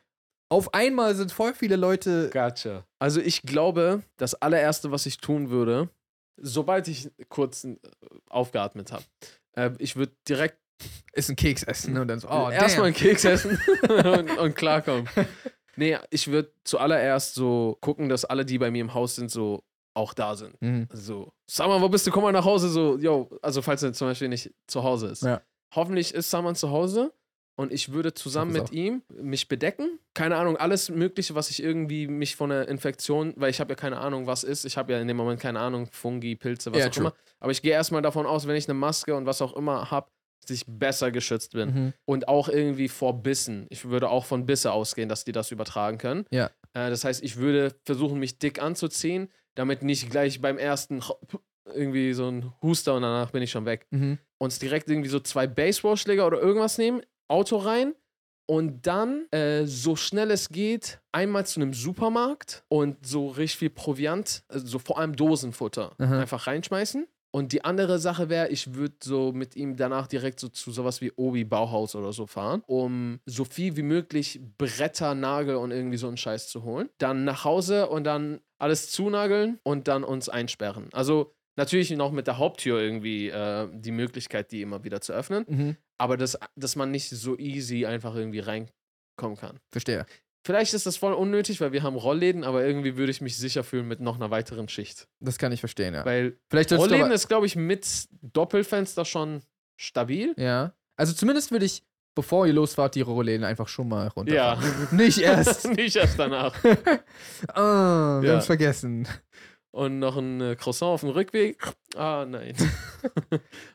auf 0.52 0.74
einmal 0.74 1.16
sind 1.16 1.32
voll 1.32 1.54
viele 1.54 1.76
Leute. 1.76 2.30
Gotcha. 2.32 2.84
Also 3.00 3.22
ich 3.22 3.44
glaube, 3.44 4.04
das 4.18 4.34
allererste, 4.36 4.92
was 4.92 5.06
ich 5.06 5.18
tun 5.18 5.50
würde, 5.50 5.90
sobald 6.42 6.88
ich 6.88 7.10
kurz 7.30 7.64
äh, 7.64 7.78
aufgeatmet 8.30 8.92
habe, 8.92 9.04
äh, 9.56 9.72
ich 9.78 9.96
würde 9.96 10.14
direkt 10.28 10.58
Ist 11.14 11.30
ein 11.30 11.36
Keks 11.36 11.64
essen 11.64 11.98
und 11.98 12.08
dann 12.08 12.20
so, 12.20 12.30
oh, 12.30 12.50
erstmal 12.50 12.88
einen 12.88 12.94
damn. 12.96 13.04
Keks 13.04 13.26
essen 13.26 13.60
und, 13.90 14.38
und 14.38 14.56
klarkommen. 14.56 15.08
Nee, 15.76 15.98
ich 16.10 16.28
würde 16.28 16.54
zuallererst 16.64 17.34
so 17.36 17.78
gucken, 17.82 18.08
dass 18.10 18.24
alle, 18.26 18.46
die 18.46 18.58
bei 18.58 18.72
mir 18.72 18.82
im 18.82 18.94
Haus 18.94 19.16
sind, 19.16 19.30
so 19.32 19.64
auch 19.94 20.14
da 20.14 20.36
sind. 20.36 20.62
Mhm. 20.62 20.88
So, 20.94 21.34
Saman, 21.50 21.82
wo 21.82 21.90
bist 21.90 22.08
du? 22.08 22.12
Komm 22.12 22.24
mal 22.24 22.32
nach 22.32 22.46
Hause. 22.46 22.70
So, 22.70 22.98
yo, 22.98 23.30
also 23.42 23.62
falls 23.62 23.84
er 23.84 23.92
zum 23.94 24.08
Beispiel 24.08 24.30
nicht 24.30 24.52
zu 24.68 24.84
Hause 24.84 25.08
ist. 25.08 25.24
Ja. 25.24 25.42
Hoffentlich 25.76 26.14
ist 26.14 26.30
Saman 26.30 26.56
zu 26.56 26.70
Hause 26.72 27.14
und 27.58 27.74
ich 27.74 27.92
würde 27.92 28.14
zusammen 28.14 28.54
mit 28.54 28.72
ihm 28.72 29.02
mich 29.14 29.48
bedecken. 29.50 30.00
Keine 30.14 30.38
Ahnung, 30.38 30.56
alles 30.56 30.90
Mögliche, 30.90 31.36
was 31.36 31.50
ich 31.50 31.62
irgendwie 31.62 32.08
mich 32.08 32.36
von 32.38 32.50
der 32.52 32.68
Infektion, 32.70 33.34
weil 33.36 33.50
ich 33.50 33.60
habe 33.60 33.72
ja 33.72 33.76
keine 33.76 33.98
Ahnung, 34.00 34.28
was 34.28 34.44
ist. 34.46 34.64
Ich 34.66 34.78
habe 34.78 34.94
ja 34.94 35.00
in 35.00 35.08
dem 35.08 35.18
Moment 35.18 35.42
keine 35.42 35.60
Ahnung, 35.60 35.88
Fungi, 35.92 36.36
Pilze, 36.38 36.72
was 36.72 36.80
Ja, 36.80 36.88
auch 36.88 36.92
true. 36.92 37.02
immer. 37.08 37.14
Aber 37.40 37.52
ich 37.52 37.62
gehe 37.62 37.74
erstmal 37.74 38.02
davon 38.02 38.26
aus, 38.26 38.48
wenn 38.48 38.56
ich 38.56 38.68
eine 38.70 38.76
Maske 38.80 39.14
und 39.16 39.26
was 39.26 39.42
auch 39.42 39.56
immer 39.58 39.92
habe, 39.92 40.10
dass 40.42 40.52
ich 40.52 40.66
besser 40.68 41.12
geschützt 41.12 41.54
bin. 41.54 41.74
Mhm. 41.74 41.94
Und 42.06 42.28
auch 42.28 42.50
irgendwie 42.50 42.90
vor 42.90 43.22
Bissen. 43.22 43.68
Ich 43.70 43.86
würde 43.86 44.10
auch 44.10 44.26
von 44.26 44.46
Bisse 44.46 44.72
ausgehen, 44.72 45.10
dass 45.10 45.24
die 45.24 45.32
das 45.32 45.52
übertragen 45.52 45.98
können. 45.98 46.26
Ja. 46.32 46.48
Äh, 46.74 46.90
das 46.90 47.04
heißt, 47.04 47.24
ich 47.24 47.38
würde 47.38 47.76
versuchen, 47.86 48.20
mich 48.20 48.40
dick 48.40 48.62
anzuziehen, 48.62 49.30
damit 49.56 49.84
nicht 49.84 50.10
gleich 50.10 50.42
beim 50.42 50.58
ersten 50.58 51.02
irgendwie 51.66 52.14
so 52.14 52.28
ein 52.28 52.52
Huster 52.62 52.96
und 52.96 53.04
danach 53.04 53.32
bin 53.32 53.44
ich 53.44 53.52
schon 53.52 53.66
weg. 53.66 53.86
Mhm. 53.92 54.18
Uns 54.40 54.60
direkt 54.60 54.90
irgendwie 54.90 55.10
so 55.10 55.20
zwei 55.20 55.48
Baseballschläger 55.48 56.26
oder 56.26 56.42
irgendwas 56.42 56.78
nehmen, 56.78 57.02
Auto 57.28 57.58
rein 57.58 57.94
und 58.48 58.86
dann, 58.86 59.28
äh, 59.32 59.66
so 59.66 59.96
schnell 59.96 60.32
es 60.32 60.50
geht, 60.50 61.00
einmal 61.12 61.46
zu 61.46 61.62
einem 61.62 61.74
Supermarkt 61.74 62.64
und 62.68 63.06
so 63.06 63.28
richtig 63.28 63.60
viel 63.60 63.70
Proviant, 63.70 64.44
also 64.50 64.66
so 64.68 64.80
vor 64.80 65.00
allem 65.00 65.16
Dosenfutter, 65.16 65.94
Aha. 65.98 66.20
einfach 66.20 66.48
reinschmeißen. 66.48 67.08
Und 67.34 67.54
die 67.54 67.64
andere 67.64 67.98
Sache 67.98 68.28
wäre, 68.30 68.50
ich 68.50 68.74
würde 68.76 68.96
so 69.02 69.32
mit 69.32 69.56
ihm 69.56 69.78
danach 69.78 70.08
direkt 70.08 70.40
so 70.40 70.50
zu 70.50 70.72
sowas 70.72 71.00
wie 71.00 71.12
Obi 71.16 71.46
Bauhaus 71.46 71.96
oder 71.96 72.12
so 72.12 72.28
fahren, 72.28 72.62
um 72.68 73.20
so 73.26 73.46
viel 73.46 73.78
wie 73.78 73.84
möglich 73.84 74.42
Bretter, 74.58 75.16
Nagel 75.16 75.56
und 75.56 75.72
irgendwie 75.72 75.96
so 75.98 76.08
einen 76.08 76.18
Scheiß 76.18 76.50
zu 76.50 76.64
holen. 76.64 76.90
Dann 76.98 77.24
nach 77.24 77.46
Hause 77.46 77.88
und 77.90 78.04
dann 78.04 78.42
alles 78.60 78.92
zunageln 78.92 79.60
und 79.64 79.88
dann 79.88 80.04
uns 80.04 80.28
einsperren. 80.28 80.90
Also 80.92 81.34
natürlich 81.56 81.90
noch 81.92 82.12
mit 82.12 82.28
der 82.28 82.38
Haupttür 82.38 82.82
irgendwie 82.82 83.30
äh, 83.30 83.70
die 83.74 83.92
Möglichkeit, 83.92 84.52
die 84.52 84.62
immer 84.62 84.84
wieder 84.84 85.00
zu 85.00 85.14
öffnen, 85.14 85.46
Mhm. 85.48 85.78
aber 85.98 86.18
dass, 86.18 86.38
dass 86.58 86.76
man 86.76 86.92
nicht 86.92 87.10
so 87.10 87.38
easy 87.38 87.86
einfach 87.86 88.14
irgendwie 88.14 88.40
reinkommen 88.40 89.38
kann. 89.38 89.60
Verstehe. 89.72 90.06
Vielleicht 90.44 90.74
ist 90.74 90.88
das 90.88 90.98
voll 90.98 91.14
unnötig, 91.14 91.62
weil 91.62 91.72
wir 91.72 91.84
haben 91.84 91.96
Rollläden, 91.96 92.44
aber 92.44 92.66
irgendwie 92.66 92.98
würde 92.98 93.12
ich 93.12 93.22
mich 93.22 93.38
sicher 93.38 93.64
fühlen 93.64 93.88
mit 93.88 94.00
noch 94.00 94.16
einer 94.16 94.32
weiteren 94.32 94.68
Schicht. 94.68 95.08
Das 95.20 95.38
kann 95.38 95.52
ich 95.52 95.60
verstehen, 95.60 95.94
ja. 95.94 96.04
Weil 96.04 96.38
Vielleicht 96.50 96.72
Rollläden 96.72 97.12
ist, 97.12 97.28
glaube 97.28 97.46
ich, 97.46 97.56
mit 97.56 98.08
Doppelfenster 98.22 99.06
schon 99.06 99.42
stabil. 99.78 100.34
Ja. 100.38 100.74
Also 100.96 101.14
zumindest 101.14 101.52
würde 101.52 101.66
ich, 101.66 101.84
bevor 102.16 102.48
ihr 102.48 102.54
losfahrt, 102.54 102.96
die 102.96 103.02
Rollläden 103.02 103.44
einfach 103.44 103.68
schon 103.68 103.88
mal 103.88 104.08
runter. 104.08 104.34
Ja. 104.34 104.60
Nicht 104.92 105.20
erst. 105.20 105.68
Nicht 105.76 105.96
erst 105.96 106.18
danach. 106.18 106.56
ah, 107.54 108.20
wir 108.22 108.28
Ja. 108.28 108.34
haben's 108.34 108.48
vergessen. 108.48 109.08
Und 109.70 110.00
noch 110.00 110.18
ein 110.18 110.42
äh, 110.42 110.56
Croissant 110.56 110.92
auf 110.92 111.02
dem 111.02 111.12
Rückweg. 111.12 111.64
Ah, 111.96 112.26
nein. 112.28 112.56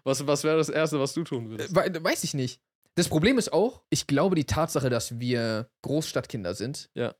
was 0.05 0.27
was 0.27 0.45
wäre 0.45 0.59
das 0.59 0.69
Erste, 0.69 1.01
was 1.01 1.15
du 1.15 1.23
tun 1.25 1.49
würdest? 1.49 1.75
We 1.75 2.05
weiß 2.05 2.25
ich 2.25 2.35
nicht. 2.35 2.61
Das 2.97 3.09
Problem 3.09 3.39
ist 3.39 3.53
auch, 3.53 3.83
ich 3.91 4.07
glaube, 4.07 4.35
die 4.35 4.45
Tatsache, 4.45 4.91
dass 4.91 5.19
wir 5.21 5.69
Großstadtkinder 5.83 6.55
sind, 6.55 6.91
Ja. 6.95 7.15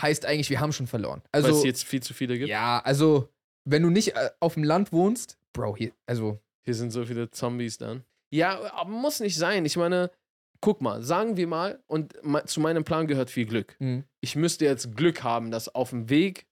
heißt 0.00 0.24
eigentlich, 0.26 0.50
wir 0.50 0.60
haben 0.60 0.72
schon 0.72 0.86
verloren. 0.86 1.22
Weil 1.32 1.44
Also, 1.44 1.58
es 1.58 1.64
jetzt 1.64 1.84
viel 1.84 2.02
zu 2.02 2.14
viele 2.14 2.36
gibt. 2.38 2.48
ja, 2.48 2.80
also, 2.84 3.28
wenn 3.64 3.82
du 3.82 3.90
nicht 3.90 4.16
äh, 4.16 4.30
auf 4.40 4.54
dem 4.54 4.64
Land 4.64 4.92
wohnst, 4.92 5.36
Bro, 5.52 5.76
hier, 5.76 5.92
also, 6.06 6.38
Hier 6.64 6.74
sind 6.74 6.90
so 6.90 7.04
viele 7.04 7.30
Zombies 7.30 7.78
dann. 7.78 8.04
Ja, 8.32 8.72
aber 8.72 8.90
muss 8.90 9.20
nicht 9.20 9.36
sein. 9.36 9.64
Ich 9.66 9.76
meine, 9.76 10.10
guck 10.60 10.80
mal, 10.80 11.02
sagen 11.02 11.36
wir 11.36 11.46
mal, 11.46 11.82
und 11.86 12.14
zu 12.46 12.60
meinem 12.60 12.84
Plan 12.84 13.06
gehört 13.06 13.30
viel 13.30 13.46
Glück. 13.46 13.76
mh, 13.80 14.04
Ich 14.20 14.36
müsste 14.36 14.64
jetzt 14.66 14.96
Glück 14.96 15.22
haben, 15.22 15.50
dass 15.50 15.74
auf 15.74 15.90
dem 15.90 16.08
Weg 16.08 16.46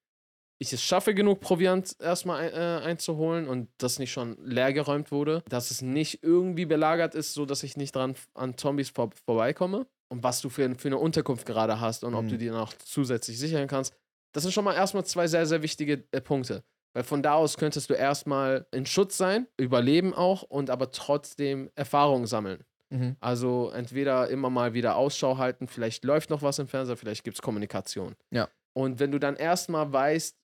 ich 0.58 0.72
es 0.72 0.82
schaffe, 0.82 1.14
genug 1.14 1.40
Proviant 1.40 1.96
erstmal 2.00 2.40
ein, 2.40 2.52
äh, 2.52 2.84
einzuholen 2.86 3.46
und 3.48 3.68
das 3.78 3.98
nicht 3.98 4.10
schon 4.12 4.36
leergeräumt 4.44 5.12
wurde, 5.12 5.42
dass 5.48 5.70
es 5.70 5.82
nicht 5.82 6.22
irgendwie 6.22 6.66
belagert 6.66 7.14
ist, 7.14 7.34
so 7.34 7.46
dass 7.46 7.62
ich 7.62 7.76
nicht 7.76 7.94
dran 7.94 8.14
an 8.34 8.56
Zombies 8.58 8.90
vor, 8.90 9.10
vorbeikomme 9.24 9.86
und 10.08 10.22
was 10.22 10.40
du 10.40 10.48
für, 10.48 10.74
für 10.76 10.88
eine 10.88 10.98
Unterkunft 10.98 11.46
gerade 11.46 11.80
hast 11.80 12.02
und 12.04 12.14
ob 12.14 12.24
Mhm. 12.24 12.28
du 12.30 12.38
die 12.38 12.50
noch 12.50 12.72
zusätzlich 12.74 13.38
sichern 13.38 13.68
kannst. 13.68 13.94
Das 14.32 14.42
sind 14.42 14.52
schon 14.52 14.64
mal 14.64 14.74
erstmal 14.74 15.04
zwei 15.04 15.26
sehr, 15.26 15.46
sehr 15.46 15.62
wichtige 15.62 16.04
äh, 16.12 16.20
Punkte. 16.20 16.64
Weil 16.94 17.04
von 17.04 17.22
da 17.22 17.34
aus 17.34 17.56
könntest 17.56 17.90
du 17.90 17.94
erstmal 17.94 18.66
in 18.72 18.86
Schutz 18.86 19.16
sein, 19.18 19.46
überleben 19.58 20.14
auch 20.14 20.42
und 20.42 20.70
aber 20.70 20.90
trotzdem 20.90 21.70
Erfahrung 21.76 22.26
sammeln. 22.26 22.64
mhm. 22.90 23.14
Also 23.20 23.70
entweder 23.70 24.28
immer 24.28 24.50
mal 24.50 24.72
wieder 24.74 24.96
Ausschau 24.96 25.36
halten, 25.38 25.68
vielleicht 25.68 26.04
läuft 26.04 26.30
noch 26.30 26.42
was 26.42 26.58
im 26.58 26.66
Fernseher, 26.66 26.96
vielleicht 26.96 27.22
gibt 27.24 27.36
es 27.36 27.42
Kommunikation. 27.42 28.16
Ja. 28.32 28.48
Und 28.74 29.00
wenn 29.00 29.10
du 29.12 29.18
dann 29.18 29.36
erstmal 29.36 29.92
weißt, 29.92 30.37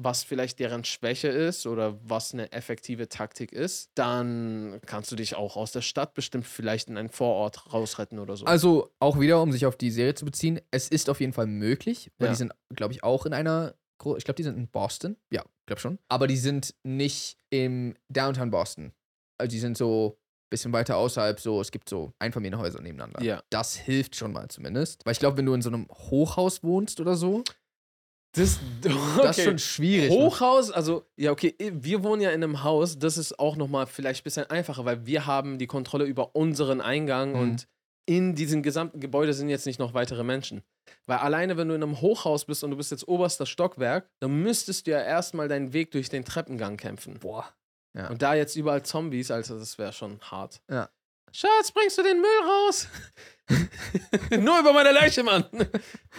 was 0.00 0.22
vielleicht 0.22 0.60
deren 0.60 0.84
Schwäche 0.84 1.26
ist 1.28 1.66
oder 1.66 1.98
was 2.08 2.32
eine 2.32 2.52
effektive 2.52 3.08
Taktik 3.08 3.52
ist, 3.52 3.90
dann 3.96 4.80
kannst 4.86 5.10
du 5.10 5.16
dich 5.16 5.34
auch 5.34 5.56
aus 5.56 5.72
der 5.72 5.80
Stadt 5.82 6.14
bestimmt 6.14 6.46
vielleicht 6.46 6.88
in 6.88 6.96
einen 6.96 7.08
Vorort 7.08 7.72
rausretten 7.72 8.18
oder 8.20 8.36
so. 8.36 8.46
Also 8.46 8.92
auch 9.00 9.18
wieder, 9.18 9.42
um 9.42 9.50
sich 9.50 9.66
auf 9.66 9.76
die 9.76 9.90
Serie 9.90 10.14
zu 10.14 10.24
beziehen, 10.24 10.60
es 10.70 10.88
ist 10.88 11.10
auf 11.10 11.20
jeden 11.20 11.32
Fall 11.32 11.46
möglich, 11.46 12.12
weil 12.18 12.26
Ja. 12.28 12.32
die 12.32 12.38
sind, 12.38 12.52
glaube 12.74 12.94
ich, 12.94 13.02
auch 13.02 13.26
in 13.26 13.32
einer, 13.32 13.74
ich 14.16 14.24
glaube, 14.24 14.36
die 14.36 14.44
sind 14.44 14.56
in 14.56 14.68
Boston. 14.68 15.16
Ja, 15.32 15.44
glaube 15.66 15.80
schon. 15.80 15.98
Aber 16.08 16.28
die 16.28 16.36
sind 16.36 16.74
nicht 16.84 17.36
im 17.50 17.96
Downtown 18.08 18.50
Boston. 18.52 18.92
Also 19.36 19.50
die 19.50 19.58
sind 19.58 19.76
so 19.76 20.16
ein 20.16 20.50
bisschen 20.50 20.72
weiter 20.72 20.96
außerhalb, 20.96 21.40
so, 21.40 21.60
es 21.60 21.72
gibt 21.72 21.88
so 21.88 22.12
Einfamilienhäuser 22.20 22.80
nebeneinander. 22.80 23.20
ja. 23.22 23.42
Das 23.50 23.74
hilft 23.74 24.14
schon 24.14 24.32
mal 24.32 24.48
zumindest. 24.48 25.04
Weil 25.04 25.12
ich 25.12 25.18
glaube, 25.18 25.36
wenn 25.38 25.46
du 25.46 25.54
in 25.54 25.62
so 25.62 25.70
einem 25.70 25.88
Hochhaus 25.90 26.62
wohnst 26.62 27.00
oder 27.00 27.16
so, 27.16 27.42
Das, 28.32 28.58
das 28.82 29.38
ist 29.38 29.44
schon 29.44 29.58
schwierig. 29.58 30.10
ne? 30.10 30.16
Hochhaus, 30.16 30.70
also, 30.70 31.04
ja, 31.16 31.30
okay, 31.32 31.54
wir 31.58 32.04
wohnen 32.04 32.20
ja 32.22 32.30
in 32.30 32.42
einem 32.44 32.62
Haus, 32.62 32.98
das 32.98 33.16
ist 33.16 33.38
auch 33.38 33.56
nochmal 33.56 33.86
vielleicht 33.86 34.20
ein 34.20 34.24
bisschen 34.24 34.50
einfacher, 34.50 34.84
weil 34.84 35.06
wir 35.06 35.26
haben 35.26 35.58
die 35.58 35.66
Kontrolle 35.66 36.04
über 36.04 36.36
unseren 36.36 36.80
Eingang 36.80 37.32
Mhm. 37.32 37.40
und 37.40 37.68
in 38.06 38.34
diesem 38.34 38.62
gesamten 38.62 39.00
Gebäude 39.00 39.34
sind 39.34 39.48
jetzt 39.48 39.66
nicht 39.66 39.78
noch 39.78 39.92
weitere 39.94 40.24
Menschen. 40.24 40.62
Weil 41.06 41.18
alleine, 41.18 41.56
wenn 41.56 41.68
du 41.68 41.74
in 41.74 41.82
einem 41.82 42.00
Hochhaus 42.00 42.44
bist 42.46 42.64
und 42.64 42.70
du 42.70 42.76
bist 42.76 42.90
jetzt 42.90 43.06
oberster 43.08 43.44
Stockwerk, 43.44 44.08
dann 44.20 44.40
müsstest 44.42 44.86
du 44.86 44.92
ja 44.92 45.02
erstmal 45.02 45.48
deinen 45.48 45.72
Weg 45.74 45.90
durch 45.90 46.08
den 46.08 46.24
Treppengang 46.24 46.76
kämpfen. 46.78 47.18
Boah. 47.18 47.52
Ja. 47.94 48.08
Und 48.08 48.22
da 48.22 48.34
jetzt 48.34 48.56
überall 48.56 48.82
Zombies, 48.82 49.30
also 49.30 49.58
das 49.58 49.76
wäre 49.78 49.92
schon 49.92 50.18
hart. 50.20 50.60
Ja. 50.70 50.88
Schatz, 51.32 51.70
bringst 51.72 51.98
du 51.98 52.02
den 52.02 52.20
Müll 52.20 52.40
raus? 52.46 52.88
Nur 54.38 54.60
über 54.60 54.72
meine 54.72 54.92
Leiche, 54.92 55.22
Mann. 55.22 55.44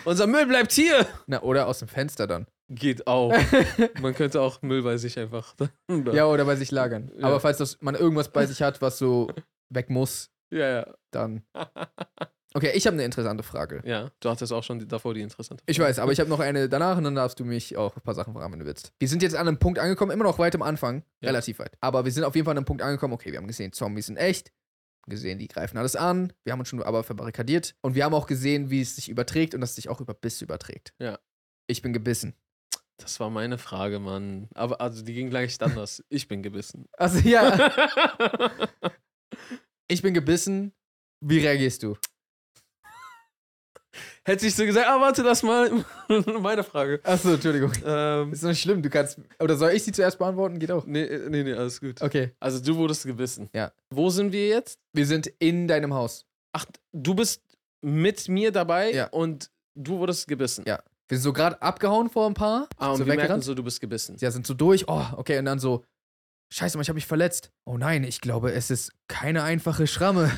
Unser 0.05 0.27
Müll 0.27 0.45
bleibt 0.45 0.71
hier. 0.71 1.05
Na, 1.27 1.41
oder 1.41 1.67
aus 1.67 1.79
dem 1.79 1.87
Fenster 1.87 2.27
dann. 2.27 2.47
Geht 2.69 3.07
auch. 3.07 3.33
Man 4.01 4.13
könnte 4.13 4.41
auch 4.41 4.61
Müll 4.61 4.83
bei 4.83 4.97
sich 4.97 5.17
einfach. 5.17 5.55
Ja, 6.13 6.25
oder 6.27 6.45
bei 6.45 6.55
sich 6.55 6.71
lagern. 6.71 7.11
Ja. 7.17 7.27
Aber 7.27 7.39
falls 7.39 7.57
das, 7.57 7.81
man 7.81 7.95
irgendwas 7.95 8.29
bei 8.29 8.45
sich 8.45 8.61
hat, 8.61 8.81
was 8.81 8.97
so 8.97 9.29
weg 9.69 9.89
muss, 9.89 10.29
ja, 10.51 10.67
ja. 10.69 10.93
dann. 11.11 11.43
Okay, 12.53 12.71
ich 12.73 12.85
habe 12.87 12.95
eine 12.95 13.03
interessante 13.03 13.43
Frage. 13.43 13.81
Ja, 13.85 14.09
du 14.19 14.29
hattest 14.29 14.51
auch 14.53 14.63
schon 14.63 14.79
die, 14.79 14.87
davor 14.87 15.13
die 15.13 15.21
interessante. 15.21 15.63
Ich 15.67 15.77
weiß, 15.79 15.99
aber 15.99 16.11
ich 16.11 16.19
habe 16.19 16.29
noch 16.29 16.39
eine 16.39 16.67
danach 16.67 16.97
und 16.97 17.03
dann 17.03 17.13
darfst 17.15 17.39
du 17.39 17.45
mich 17.45 17.77
auch 17.77 17.95
ein 17.95 18.01
paar 18.01 18.15
Sachen 18.15 18.33
fragen, 18.33 18.51
wenn 18.53 18.59
du 18.59 18.65
willst. 18.65 18.91
Wir 18.97 19.07
sind 19.07 19.21
jetzt 19.21 19.35
an 19.35 19.47
einem 19.47 19.59
Punkt 19.59 19.77
angekommen, 19.77 20.11
immer 20.11 20.23
noch 20.23 20.39
weit 20.39 20.55
am 20.55 20.63
Anfang, 20.63 21.03
Ja. 21.21 21.29
relativ 21.29 21.59
weit. 21.59 21.77
Aber 21.81 22.05
wir 22.05 22.11
sind 22.11 22.23
auf 22.23 22.35
jeden 22.35 22.45
Fall 22.45 22.53
an 22.53 22.57
einem 22.57 22.65
Punkt 22.65 22.81
angekommen, 22.81 23.13
okay, 23.13 23.31
wir 23.31 23.37
haben 23.37 23.47
gesehen, 23.47 23.71
Zombies 23.71 24.07
sind 24.07 24.17
echt, 24.17 24.51
gesehen, 25.07 25.39
die 25.39 25.47
greifen 25.47 25.77
alles 25.77 25.95
an, 25.95 26.33
wir 26.43 26.53
haben 26.53 26.59
uns 26.59 26.69
schon 26.69 26.81
aber 26.81 27.03
verbarrikadiert 27.03 27.75
und 27.81 27.95
wir 27.95 28.05
haben 28.05 28.13
auch 28.13 28.27
gesehen, 28.27 28.69
wie 28.69 28.81
es 28.81 28.95
sich 28.95 29.09
überträgt 29.09 29.53
und 29.55 29.61
dass 29.61 29.71
es 29.71 29.75
sich 29.75 29.89
auch 29.89 30.01
über 30.01 30.13
Biss 30.13 30.41
überträgt. 30.41 30.93
Ja. 30.99 31.19
Ich 31.67 31.81
bin 31.81 31.93
gebissen. 31.93 32.35
Das 32.97 33.19
war 33.19 33.29
meine 33.29 33.57
Frage, 33.57 33.99
Mann. 33.99 34.49
Aber 34.53 34.81
also 34.81 35.03
die 35.03 35.13
ging 35.13 35.29
gleich 35.29 35.59
anders. 35.61 36.03
Ich 36.09 36.27
bin 36.27 36.43
gebissen. 36.43 36.87
Also 36.97 37.19
ja, 37.19 37.71
ich 39.87 40.01
bin 40.01 40.13
gebissen. 40.13 40.73
Wie 41.21 41.39
reagierst 41.39 41.83
du? 41.83 41.97
Hätte 44.25 44.45
ich 44.47 44.55
so 44.55 44.65
gesagt, 44.65 44.85
ah, 44.87 44.99
warte, 44.99 45.23
das 45.23 45.43
mal 45.43 45.69
meine 46.41 46.63
Frage. 46.63 46.99
Achso, 47.03 47.33
Entschuldigung. 47.33 47.71
Ähm, 47.85 48.31
Ist 48.33 48.43
doch 48.43 48.49
nicht 48.49 48.61
schlimm, 48.61 48.81
du 48.81 48.89
kannst. 48.89 49.19
Oder 49.39 49.55
soll 49.55 49.71
ich 49.71 49.83
sie 49.83 49.91
zuerst 49.91 50.17
beantworten? 50.19 50.59
Geht 50.59 50.71
auch. 50.71 50.85
nee, 50.85 51.07
nee, 51.29 51.43
nee, 51.43 51.53
alles 51.53 51.79
gut. 51.79 52.01
Okay. 52.01 52.31
Also 52.39 52.59
du 52.63 52.75
wurdest 52.77 53.05
gebissen. 53.05 53.49
Ja. 53.53 53.71
Wo 53.89 54.09
sind 54.09 54.31
wir 54.31 54.47
jetzt? 54.47 54.79
Wir 54.93 55.05
sind 55.05 55.27
in 55.39 55.67
deinem 55.67 55.93
Haus. 55.93 56.25
Ach, 56.53 56.65
du 56.93 57.13
bist 57.15 57.41
mit 57.81 58.27
mir 58.27 58.51
dabei 58.51 58.91
Ja. 58.93 59.07
und 59.07 59.49
du 59.75 59.97
wurdest 59.99 60.27
gebissen. 60.27 60.63
Ja. 60.67 60.79
Wir 61.07 61.17
sind 61.17 61.23
so 61.23 61.33
gerade 61.33 61.59
abgehauen 61.61 62.09
vor 62.09 62.27
ein 62.27 62.33
paar. 62.35 62.67
Ah, 62.77 62.91
und 62.91 62.97
so 62.97 63.05
wir 63.07 63.15
merken 63.15 63.41
so, 63.41 63.55
du 63.55 63.63
bist 63.63 63.81
gebissen. 63.81 64.15
Ja, 64.19 64.29
sind 64.31 64.45
so 64.45 64.53
durch. 64.53 64.87
Oh, 64.87 65.03
okay. 65.17 65.39
Und 65.39 65.45
dann 65.45 65.57
so, 65.57 65.83
scheiße, 66.53 66.77
Mann, 66.77 66.83
ich 66.83 66.89
habe 66.89 66.95
mich 66.95 67.07
verletzt. 67.07 67.51
Oh 67.65 67.77
nein, 67.77 68.03
ich 68.03 68.21
glaube, 68.21 68.51
es 68.51 68.69
ist 68.69 68.91
keine 69.07 69.41
einfache 69.43 69.87
Schramme. 69.87 70.31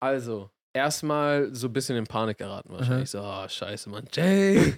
Also, 0.00 0.50
erstmal 0.72 1.54
so 1.54 1.66
ein 1.68 1.72
bisschen 1.72 1.96
in 1.96 2.06
Panik 2.06 2.38
geraten 2.38 2.70
Mhm. 2.72 2.78
wahrscheinlich. 2.78 3.10
So, 3.10 3.20
oh, 3.22 3.48
scheiße, 3.48 3.88
Mann. 3.90 4.06
Jay! 4.12 4.74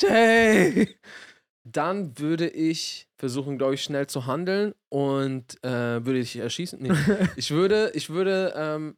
Jay! 0.00 0.96
Dann 1.66 2.18
würde 2.18 2.48
ich 2.48 3.08
versuchen, 3.16 3.56
glaube 3.56 3.74
ich, 3.74 3.82
schnell 3.82 4.06
zu 4.06 4.26
handeln 4.26 4.74
und 4.90 5.62
äh, 5.64 6.04
würde 6.04 6.20
dich 6.20 6.36
erschießen. 6.36 6.78
Nee. 6.82 6.92
ich 7.36 7.50
würde, 7.50 7.90
ich 7.94 8.10
würde 8.10 8.52
ähm, 8.54 8.96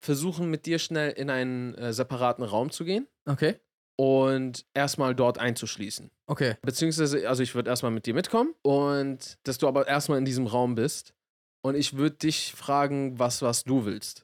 versuchen, 0.00 0.48
mit 0.50 0.66
dir 0.66 0.78
schnell 0.78 1.10
in 1.10 1.28
einen 1.30 1.74
äh, 1.74 1.92
separaten 1.92 2.44
Raum 2.44 2.70
zu 2.70 2.84
gehen 2.84 3.08
Okay. 3.26 3.56
und 3.96 4.64
erstmal 4.74 5.14
dort 5.16 5.38
einzuschließen. 5.38 6.10
Okay. 6.26 6.54
Beziehungsweise, 6.62 7.28
also 7.28 7.42
ich 7.42 7.54
würde 7.56 7.70
erstmal 7.70 7.90
mit 7.90 8.06
dir 8.06 8.14
mitkommen 8.14 8.54
und 8.62 9.38
dass 9.42 9.58
du 9.58 9.66
aber 9.66 9.88
erstmal 9.88 10.18
in 10.18 10.24
diesem 10.24 10.46
Raum 10.46 10.74
bist. 10.76 11.14
Und 11.62 11.74
ich 11.74 11.96
würde 11.96 12.16
dich 12.16 12.52
fragen, 12.54 13.18
was, 13.18 13.40
was 13.42 13.64
du 13.64 13.86
willst. 13.86 14.23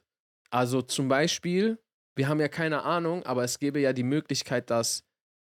Also 0.51 0.81
zum 0.81 1.07
Beispiel, 1.07 1.79
wir 2.15 2.27
haben 2.27 2.39
ja 2.39 2.47
keine 2.49 2.83
Ahnung, 2.83 3.23
aber 3.25 3.43
es 3.43 3.57
gäbe 3.57 3.79
ja 3.79 3.93
die 3.93 4.03
Möglichkeit, 4.03 4.69
dass 4.69 5.03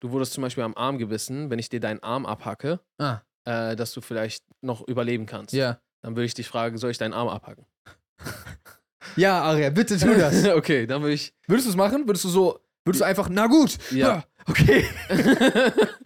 du 0.00 0.10
wurdest 0.10 0.32
zum 0.34 0.42
Beispiel 0.42 0.64
am 0.64 0.74
Arm 0.76 0.98
gebissen, 0.98 1.50
wenn 1.50 1.58
ich 1.58 1.68
dir 1.68 1.80
deinen 1.80 2.02
Arm 2.02 2.26
abhacke, 2.26 2.80
Ah, 2.98 3.20
äh, 3.44 3.74
dass 3.76 3.92
du 3.92 4.00
vielleicht 4.00 4.44
noch 4.60 4.86
überleben 4.86 5.26
kannst. 5.26 5.54
ja. 5.54 5.80
Dann 6.02 6.14
würde 6.14 6.26
ich 6.26 6.34
dich 6.34 6.46
fragen, 6.46 6.78
soll 6.78 6.92
ich 6.92 6.98
deinen 6.98 7.12
Arm 7.14 7.28
abhacken? 7.28 7.64
Ja, 9.16 9.42
Aria, 9.42 9.70
bitte 9.70 9.96
tu 9.98 10.14
das. 10.14 10.44
okay, 10.48 10.86
dann 10.86 11.00
würde 11.02 11.14
ich. 11.14 11.32
Würdest 11.46 11.66
du 11.66 11.70
es 11.70 11.76
machen? 11.76 12.06
Würdest 12.06 12.24
du 12.24 12.28
so, 12.28 12.60
würdest 12.84 13.00
du 13.00 13.04
einfach, 13.06 13.28
na 13.30 13.46
gut. 13.46 13.78
Ja. 13.90 14.24
Okay. 14.48 14.82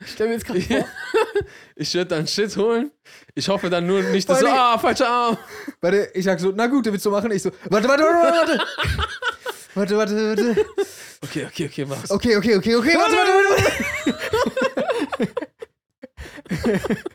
Stell 0.04 0.26
mir 0.26 0.32
jetzt 0.34 0.44
gerade 0.44 0.61
vor. 0.62 0.84
ich 1.77 1.93
würde 1.95 2.07
dann 2.07 2.27
Shit 2.27 2.57
holen. 2.57 2.91
Ich 3.35 3.49
hoffe 3.49 3.71
dann 3.71 3.87
nur 3.87 4.03
nicht, 4.03 4.29
dass 4.29 4.41
so, 4.41 4.47
ah, 4.47 4.79
falscher 4.79 5.09
Arm. 5.09 5.39
Warte, 5.81 6.11
ich 6.15 6.25
sag 6.25 6.41
so, 6.41 6.53
na 6.53 6.67
gut, 6.67 6.87
willst 6.87 7.05
du 7.07 7.11
machen? 7.11 7.31
Ich 7.33 7.43
so, 7.43 7.51
warte, 7.69 7.89
warte, 7.89 8.05
warte, 8.05 8.37
warte. 8.39 8.65
Warte, 9.75 9.97
warte, 9.97 10.15
warte. 10.29 10.67
Okay, 11.23 11.47
okay, 11.47 11.67
okay, 11.67 11.85
mach's. 11.85 12.11
Okay, 12.11 12.37
okay, 12.37 12.57
okay, 12.57 12.77
okay, 12.77 12.95
warte, 12.95 13.17
warte, 13.17 13.33
warte. 16.69 17.03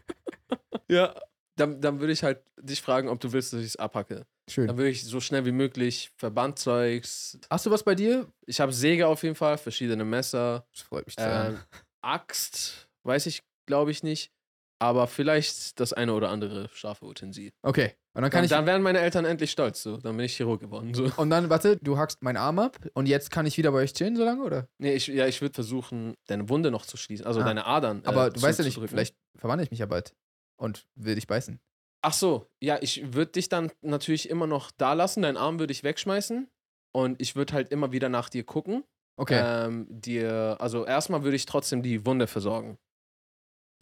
Ja, 0.90 1.14
dann, 1.58 1.82
dann 1.82 2.00
würde 2.00 2.14
ich 2.14 2.24
halt 2.24 2.40
dich 2.62 2.82
fragen, 2.82 3.10
ob 3.10 3.20
du 3.20 3.34
willst, 3.34 3.54
dass 3.54 3.60
ich 3.60 3.68
es 3.68 3.76
abhacke. 3.76 4.26
Schön. 4.50 4.68
Dann 4.68 4.78
würde 4.78 4.90
ich 4.90 5.04
so 5.04 5.20
schnell 5.20 5.46
wie 5.46 5.52
möglich 5.52 6.12
Verbandzeugs. 6.16 7.38
Hast 7.50 7.66
du 7.66 7.72
was 7.72 7.84
bei 7.84 7.96
dir? 7.96 8.28
Ich 8.46 8.62
habe 8.62 8.72
Säge 8.72 9.08
auf 9.08 9.24
jeden 9.24 9.36
Fall, 9.36 9.58
verschiedene 9.58 10.06
Messer, 10.06 10.66
Das 10.72 10.82
freut 10.84 11.06
mich 11.06 11.18
zu 11.18 11.24
ähm, 11.24 11.60
Axt, 12.02 12.88
weiß 13.04 13.26
ich, 13.26 13.44
glaube 13.68 13.92
ich 13.92 14.02
nicht. 14.02 14.32
Aber 14.80 15.08
vielleicht 15.08 15.80
das 15.80 15.92
eine 15.94 16.14
oder 16.14 16.30
andere 16.30 16.70
scharfe 16.72 17.06
Utensil. 17.06 17.52
Okay. 17.64 17.96
Und 18.14 18.22
dann 18.22 18.30
kann 18.32 18.40
Dann, 18.40 18.46
ich. 18.46 18.50
dann 18.52 18.66
wären 18.68 18.82
meine 18.84 19.00
Eltern 19.00 19.26
endlich 19.26 19.50
stolz. 19.52 19.82
So. 19.82 19.98
Dann 19.98 20.16
bin 20.18 20.26
ich 20.26 20.36
Chirurg 20.36 20.60
geworden. 20.60 20.94
So. 20.94 21.12
Und 21.18 21.30
dann, 21.32 21.50
warte, 21.50 21.78
du 21.78 21.98
hackst 21.98 22.22
meinen 22.22 22.38
Arm 22.38 22.60
ab 22.60 22.78
und 22.94 23.08
jetzt 23.08 23.32
kann 23.32 23.46
ich 23.48 23.58
wieder 23.58 23.72
bei 23.72 23.80
euch 23.80 23.94
chillen, 23.94 24.16
so 24.16 24.24
lange, 24.24 24.44
oder? 24.44 24.68
Nee, 24.80 24.94
ich, 24.94 25.08
ja, 25.08 25.26
ich 25.28 25.42
würde 25.42 25.54
versuchen, 25.56 26.14
deine 26.28 26.48
Wunde 26.50 26.70
noch 26.72 26.86
zu 26.86 26.96
schließen. 26.98 27.26
Also 27.26 27.42
Ah. 27.42 27.44
deine 27.44 27.66
Adern. 27.66 28.02
Aber 28.06 28.28
äh, 28.28 28.32
du 28.32 28.42
weißt 28.42 28.60
ja 28.60 28.66
nicht, 28.66 28.80
vielleicht 28.80 29.16
verwandle 29.36 29.64
ich 29.64 29.72
mich 29.72 29.80
ja 29.80 29.88
bald 29.88 30.14
und 30.58 30.86
will 30.96 31.16
dich 31.16 31.26
beißen. 31.28 31.60
Ach 32.04 32.14
so, 32.14 32.48
ja, 32.62 32.78
ich 32.80 33.14
würde 33.16 33.32
dich 33.32 33.50
dann 33.50 33.72
natürlich 33.82 34.30
immer 34.30 34.46
noch 34.46 34.70
da 34.72 34.94
lassen. 34.94 35.24
Deinen 35.24 35.38
Arm 35.38 35.58
würde 35.60 35.72
ich 35.74 35.84
wegschmeißen. 35.84 36.48
Und 36.94 37.20
ich 37.22 37.36
würde 37.36 37.54
halt 37.54 37.70
immer 37.70 37.92
wieder 37.92 38.10
nach 38.10 38.30
dir 38.30 38.44
gucken. 38.44 38.84
Okay. 39.18 39.42
Ähm, 39.44 39.88
dir, 39.90 40.58
also 40.60 40.86
erstmal 40.86 41.24
würde 41.24 41.36
ich 41.36 41.46
trotzdem 41.48 41.82
die 41.82 42.06
Wunde 42.06 42.28
versorgen. 42.28 42.78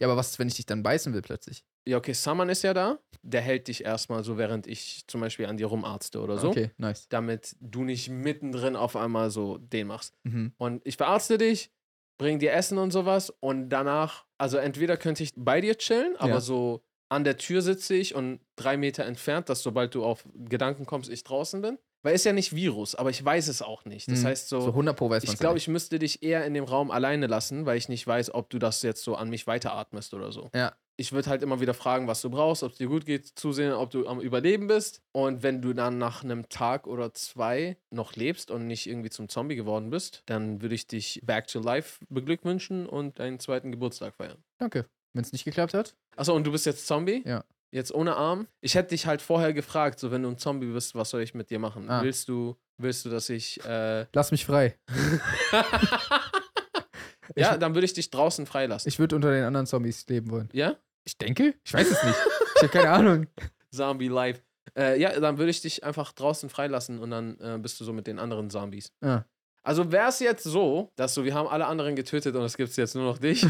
Ja, 0.00 0.06
aber 0.06 0.16
was 0.16 0.30
ist, 0.32 0.38
wenn 0.38 0.48
ich 0.48 0.54
dich 0.54 0.66
dann 0.66 0.82
beißen 0.82 1.12
will 1.14 1.22
plötzlich? 1.22 1.64
Ja, 1.86 1.96
okay, 1.98 2.12
Saman 2.12 2.48
ist 2.48 2.62
ja 2.62 2.74
da. 2.74 2.98
Der 3.22 3.40
hält 3.40 3.68
dich 3.68 3.84
erstmal 3.84 4.24
so, 4.24 4.38
während 4.38 4.66
ich 4.66 5.04
zum 5.06 5.20
Beispiel 5.20 5.46
an 5.46 5.56
dir 5.56 5.66
rumarzte 5.66 6.20
oder 6.20 6.38
so. 6.38 6.48
Okay, 6.48 6.70
nice. 6.78 7.08
Damit 7.08 7.56
du 7.60 7.84
nicht 7.84 8.08
mittendrin 8.08 8.76
auf 8.76 8.96
einmal 8.96 9.30
so 9.30 9.58
den 9.58 9.86
machst. 9.88 10.14
Mhm. 10.24 10.52
Und 10.58 10.86
ich 10.86 10.96
verarzte 10.96 11.38
dich, 11.38 11.70
bring 12.18 12.38
dir 12.38 12.52
Essen 12.52 12.78
und 12.78 12.90
sowas. 12.90 13.30
Und 13.40 13.68
danach, 13.70 14.24
also 14.38 14.58
entweder 14.58 14.96
könnte 14.96 15.22
ich 15.22 15.32
bei 15.36 15.60
dir 15.60 15.76
chillen, 15.78 16.16
aber 16.16 16.34
Ja. 16.34 16.40
so 16.40 16.82
an 17.08 17.22
der 17.24 17.36
Tür 17.36 17.62
sitze 17.62 17.94
ich 17.94 18.14
und 18.14 18.40
drei 18.56 18.76
Meter 18.76 19.04
entfernt, 19.04 19.48
dass 19.48 19.62
sobald 19.62 19.94
du 19.94 20.04
auf 20.04 20.26
Gedanken 20.34 20.86
kommst, 20.86 21.08
ich 21.08 21.22
draußen 21.22 21.62
bin. 21.62 21.78
Weil 22.06 22.14
ist 22.14 22.24
ja 22.24 22.32
nicht 22.32 22.54
Virus, 22.54 22.94
aber 22.94 23.10
ich 23.10 23.24
weiß 23.24 23.48
es 23.48 23.62
auch 23.62 23.84
nicht. 23.84 24.08
Das 24.08 24.20
Mhm. 24.20 24.26
heißt 24.26 24.48
so, 24.48 24.60
So 24.60 24.72
100 24.72 24.96
Pro 24.96 25.10
weiß 25.10 25.24
ich 25.24 25.36
glaube, 25.38 25.58
ich 25.58 25.66
müsste 25.66 25.98
dich 25.98 26.22
eher 26.22 26.46
in 26.46 26.54
dem 26.54 26.62
Raum 26.62 26.92
alleine 26.92 27.26
lassen, 27.26 27.66
weil 27.66 27.76
ich 27.78 27.88
nicht 27.88 28.06
weiß, 28.06 28.32
ob 28.32 28.48
du 28.48 28.60
das 28.60 28.82
jetzt 28.82 29.02
so 29.02 29.16
an 29.16 29.28
mich 29.28 29.48
weiteratmest 29.48 30.14
oder 30.14 30.30
so. 30.30 30.48
Ja. 30.54 30.72
Ich 30.98 31.10
würde 31.10 31.28
halt 31.28 31.42
immer 31.42 31.60
wieder 31.60 31.74
fragen, 31.74 32.06
was 32.06 32.22
du 32.22 32.30
brauchst, 32.30 32.62
ob 32.62 32.70
es 32.72 32.78
dir 32.78 32.86
gut 32.86 33.06
geht, 33.06 33.26
zusehen, 33.34 33.72
ob 33.72 33.90
du 33.90 34.06
am 34.06 34.20
Überleben 34.20 34.68
bist. 34.68 35.02
Und 35.10 35.42
wenn 35.42 35.60
du 35.60 35.72
dann 35.72 35.98
nach 35.98 36.22
einem 36.22 36.48
Tag 36.48 36.86
oder 36.86 37.12
zwei 37.12 37.76
noch 37.90 38.14
lebst 38.14 38.52
und 38.52 38.68
nicht 38.68 38.86
irgendwie 38.86 39.10
zum 39.10 39.28
Zombie 39.28 39.56
geworden 39.56 39.90
bist, 39.90 40.22
dann 40.26 40.62
würde 40.62 40.76
ich 40.76 40.86
dich 40.86 41.20
back 41.24 41.48
to 41.48 41.58
life 41.58 41.98
beglückwünschen 42.08 42.86
und 42.86 43.18
deinen 43.18 43.40
zweiten 43.40 43.72
Geburtstag 43.72 44.14
feiern. 44.14 44.38
Danke. 44.58 44.86
Wenn 45.12 45.24
es 45.24 45.32
nicht 45.32 45.44
geklappt 45.44 45.74
hat? 45.74 45.96
Achso, 46.14 46.34
und 46.36 46.44
du 46.46 46.52
bist 46.52 46.66
jetzt 46.66 46.86
Zombie? 46.86 47.22
Ja. 47.26 47.42
Jetzt 47.76 47.92
ohne 47.92 48.16
Arm? 48.16 48.48
Ich 48.62 48.74
hätte 48.74 48.88
dich 48.88 49.04
halt 49.04 49.20
vorher 49.20 49.52
gefragt, 49.52 50.00
so 50.00 50.10
wenn 50.10 50.22
du 50.22 50.30
ein 50.30 50.38
Zombie 50.38 50.72
bist, 50.72 50.94
was 50.94 51.10
soll 51.10 51.20
ich 51.20 51.34
mit 51.34 51.50
dir 51.50 51.58
machen? 51.58 51.90
Ah. 51.90 52.02
Willst 52.02 52.26
du, 52.26 52.56
willst 52.78 53.04
du, 53.04 53.10
dass 53.10 53.28
ich 53.28 53.62
äh, 53.66 54.06
Lass 54.14 54.30
mich 54.30 54.46
frei. 54.46 54.78
ja, 57.36 57.58
dann 57.58 57.74
würde 57.74 57.84
ich 57.84 57.92
dich 57.92 58.10
draußen 58.10 58.46
freilassen. 58.46 58.88
Ich 58.88 58.98
würde 58.98 59.14
unter 59.14 59.30
den 59.30 59.44
anderen 59.44 59.66
Zombies 59.66 60.06
leben 60.08 60.30
wollen. 60.30 60.48
ja? 60.54 60.76
Ich 61.04 61.18
denke? 61.18 61.54
Ich 61.64 61.74
weiß 61.74 61.90
es 61.90 62.02
nicht. 62.02 62.16
Ich 62.54 62.62
habe 62.62 62.72
keine 62.72 62.90
Ahnung. 62.90 63.26
Zombie 63.70 64.08
Life. 64.08 64.40
Äh, 64.74 64.98
ja, 64.98 65.20
dann 65.20 65.36
würde 65.36 65.50
ich 65.50 65.60
dich 65.60 65.84
einfach 65.84 66.12
draußen 66.12 66.48
freilassen 66.48 66.98
und 66.98 67.10
dann 67.10 67.38
äh, 67.40 67.58
bist 67.58 67.78
du 67.78 67.84
so 67.84 67.92
mit 67.92 68.06
den 68.06 68.18
anderen 68.18 68.48
Zombies. 68.48 68.90
Ah. 69.02 69.24
Also 69.62 69.92
wäre 69.92 70.08
es 70.08 70.20
jetzt 70.20 70.44
so, 70.44 70.92
dass 70.96 71.12
so, 71.12 71.24
wir 71.24 71.34
haben 71.34 71.46
alle 71.46 71.66
anderen 71.66 71.94
getötet 71.94 72.36
und 72.36 72.42
es 72.42 72.56
gibt 72.56 72.74
jetzt 72.74 72.94
nur 72.94 73.04
noch 73.04 73.18
dich, 73.18 73.46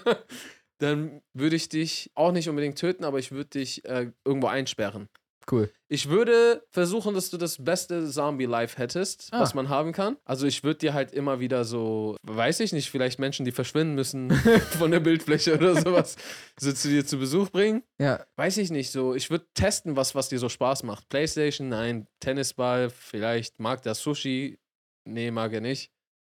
dann 0.82 1.22
würde 1.32 1.56
ich 1.56 1.68
dich 1.68 2.10
auch 2.14 2.32
nicht 2.32 2.48
unbedingt 2.48 2.78
töten, 2.78 3.04
aber 3.04 3.18
ich 3.18 3.30
würde 3.32 3.50
dich 3.50 3.84
äh, 3.84 4.10
irgendwo 4.24 4.48
einsperren. 4.48 5.08
Cool. 5.50 5.72
Ich 5.88 6.08
würde 6.08 6.64
versuchen, 6.70 7.14
dass 7.14 7.28
du 7.28 7.36
das 7.36 7.64
beste 7.64 8.08
Zombie-Life 8.08 8.78
hättest, 8.78 9.28
Ah. 9.32 9.40
was 9.40 9.54
man 9.54 9.68
haben 9.68 9.90
kann. 9.90 10.16
Also 10.24 10.46
ich 10.46 10.62
würde 10.62 10.78
dir 10.78 10.94
halt 10.94 11.10
immer 11.10 11.40
wieder 11.40 11.64
so, 11.64 12.16
weiß 12.22 12.60
ich 12.60 12.72
nicht, 12.72 12.90
vielleicht 12.92 13.18
Menschen, 13.18 13.44
die 13.44 13.50
verschwinden 13.50 13.96
müssen 13.96 14.30
von 14.78 14.92
der 14.92 15.00
Bildfläche 15.00 15.54
oder 15.56 15.74
sowas, 15.80 16.14
so 16.60 16.72
zu 16.72 16.88
dir 16.88 17.04
zu 17.04 17.18
Besuch 17.18 17.50
bringen. 17.50 17.82
Ja, 18.00 18.24
Weiß 18.36 18.56
ich 18.58 18.70
nicht, 18.70 18.92
so, 18.92 19.16
ich 19.16 19.30
würde 19.30 19.46
testen, 19.54 19.96
was, 19.96 20.14
was 20.14 20.28
dir 20.28 20.38
so 20.38 20.48
Spaß 20.48 20.84
macht. 20.84 21.08
Playstation, 21.08 21.68
nein, 21.68 22.06
Tennisball, 22.20 22.88
vielleicht 22.90 23.58
mag 23.58 23.82
der 23.82 23.96
Sushi, 23.96 24.60
nee, 25.08 25.32
mag 25.32 25.52
er 25.52 25.60
nicht. 25.60 25.90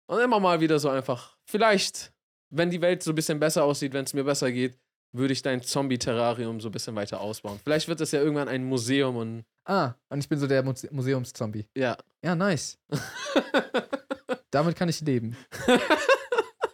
Und 0.07 0.21
immer 0.21 0.41
mal 0.41 0.61
wieder 0.63 0.79
so 0.79 0.89
einfach, 0.89 1.37
vielleicht, 1.47 2.14
wenn 2.57 2.71
die 2.71 2.81
Welt 2.81 3.03
so 3.03 3.13
ein 3.13 3.15
bisschen 3.15 3.41
besser 3.41 3.65
aussieht, 3.65 3.93
wenn 3.93 4.05
es 4.05 4.15
mir 4.15 4.25
besser 4.25 4.51
geht, 4.53 4.79
würde 5.13 5.33
ich 5.33 5.43
dein 5.43 5.63
Zombie-Terrarium 5.63 6.61
so 6.61 6.69
ein 6.69 6.73
bisschen 6.73 6.95
weiter 6.97 7.21
ausbauen. 7.21 7.61
Vielleicht 7.63 7.87
wird 7.89 8.01
das 8.01 8.11
ja 8.13 8.21
irgendwann 8.21 8.49
ein 8.49 8.65
Museum 8.65 9.17
und 9.17 9.45
Ah, 9.67 9.95
und 10.11 10.19
ich 10.19 10.29
bin 10.29 10.39
so 10.39 10.47
der 10.47 10.63
Muse 10.63 10.89
Museumszombie. 10.93 11.67
ja. 11.77 11.97
Ja, 12.25 12.35
nice. 12.35 12.79
Damit 14.51 14.77
kann 14.77 14.89
ich 14.89 15.01
leben. 15.01 15.37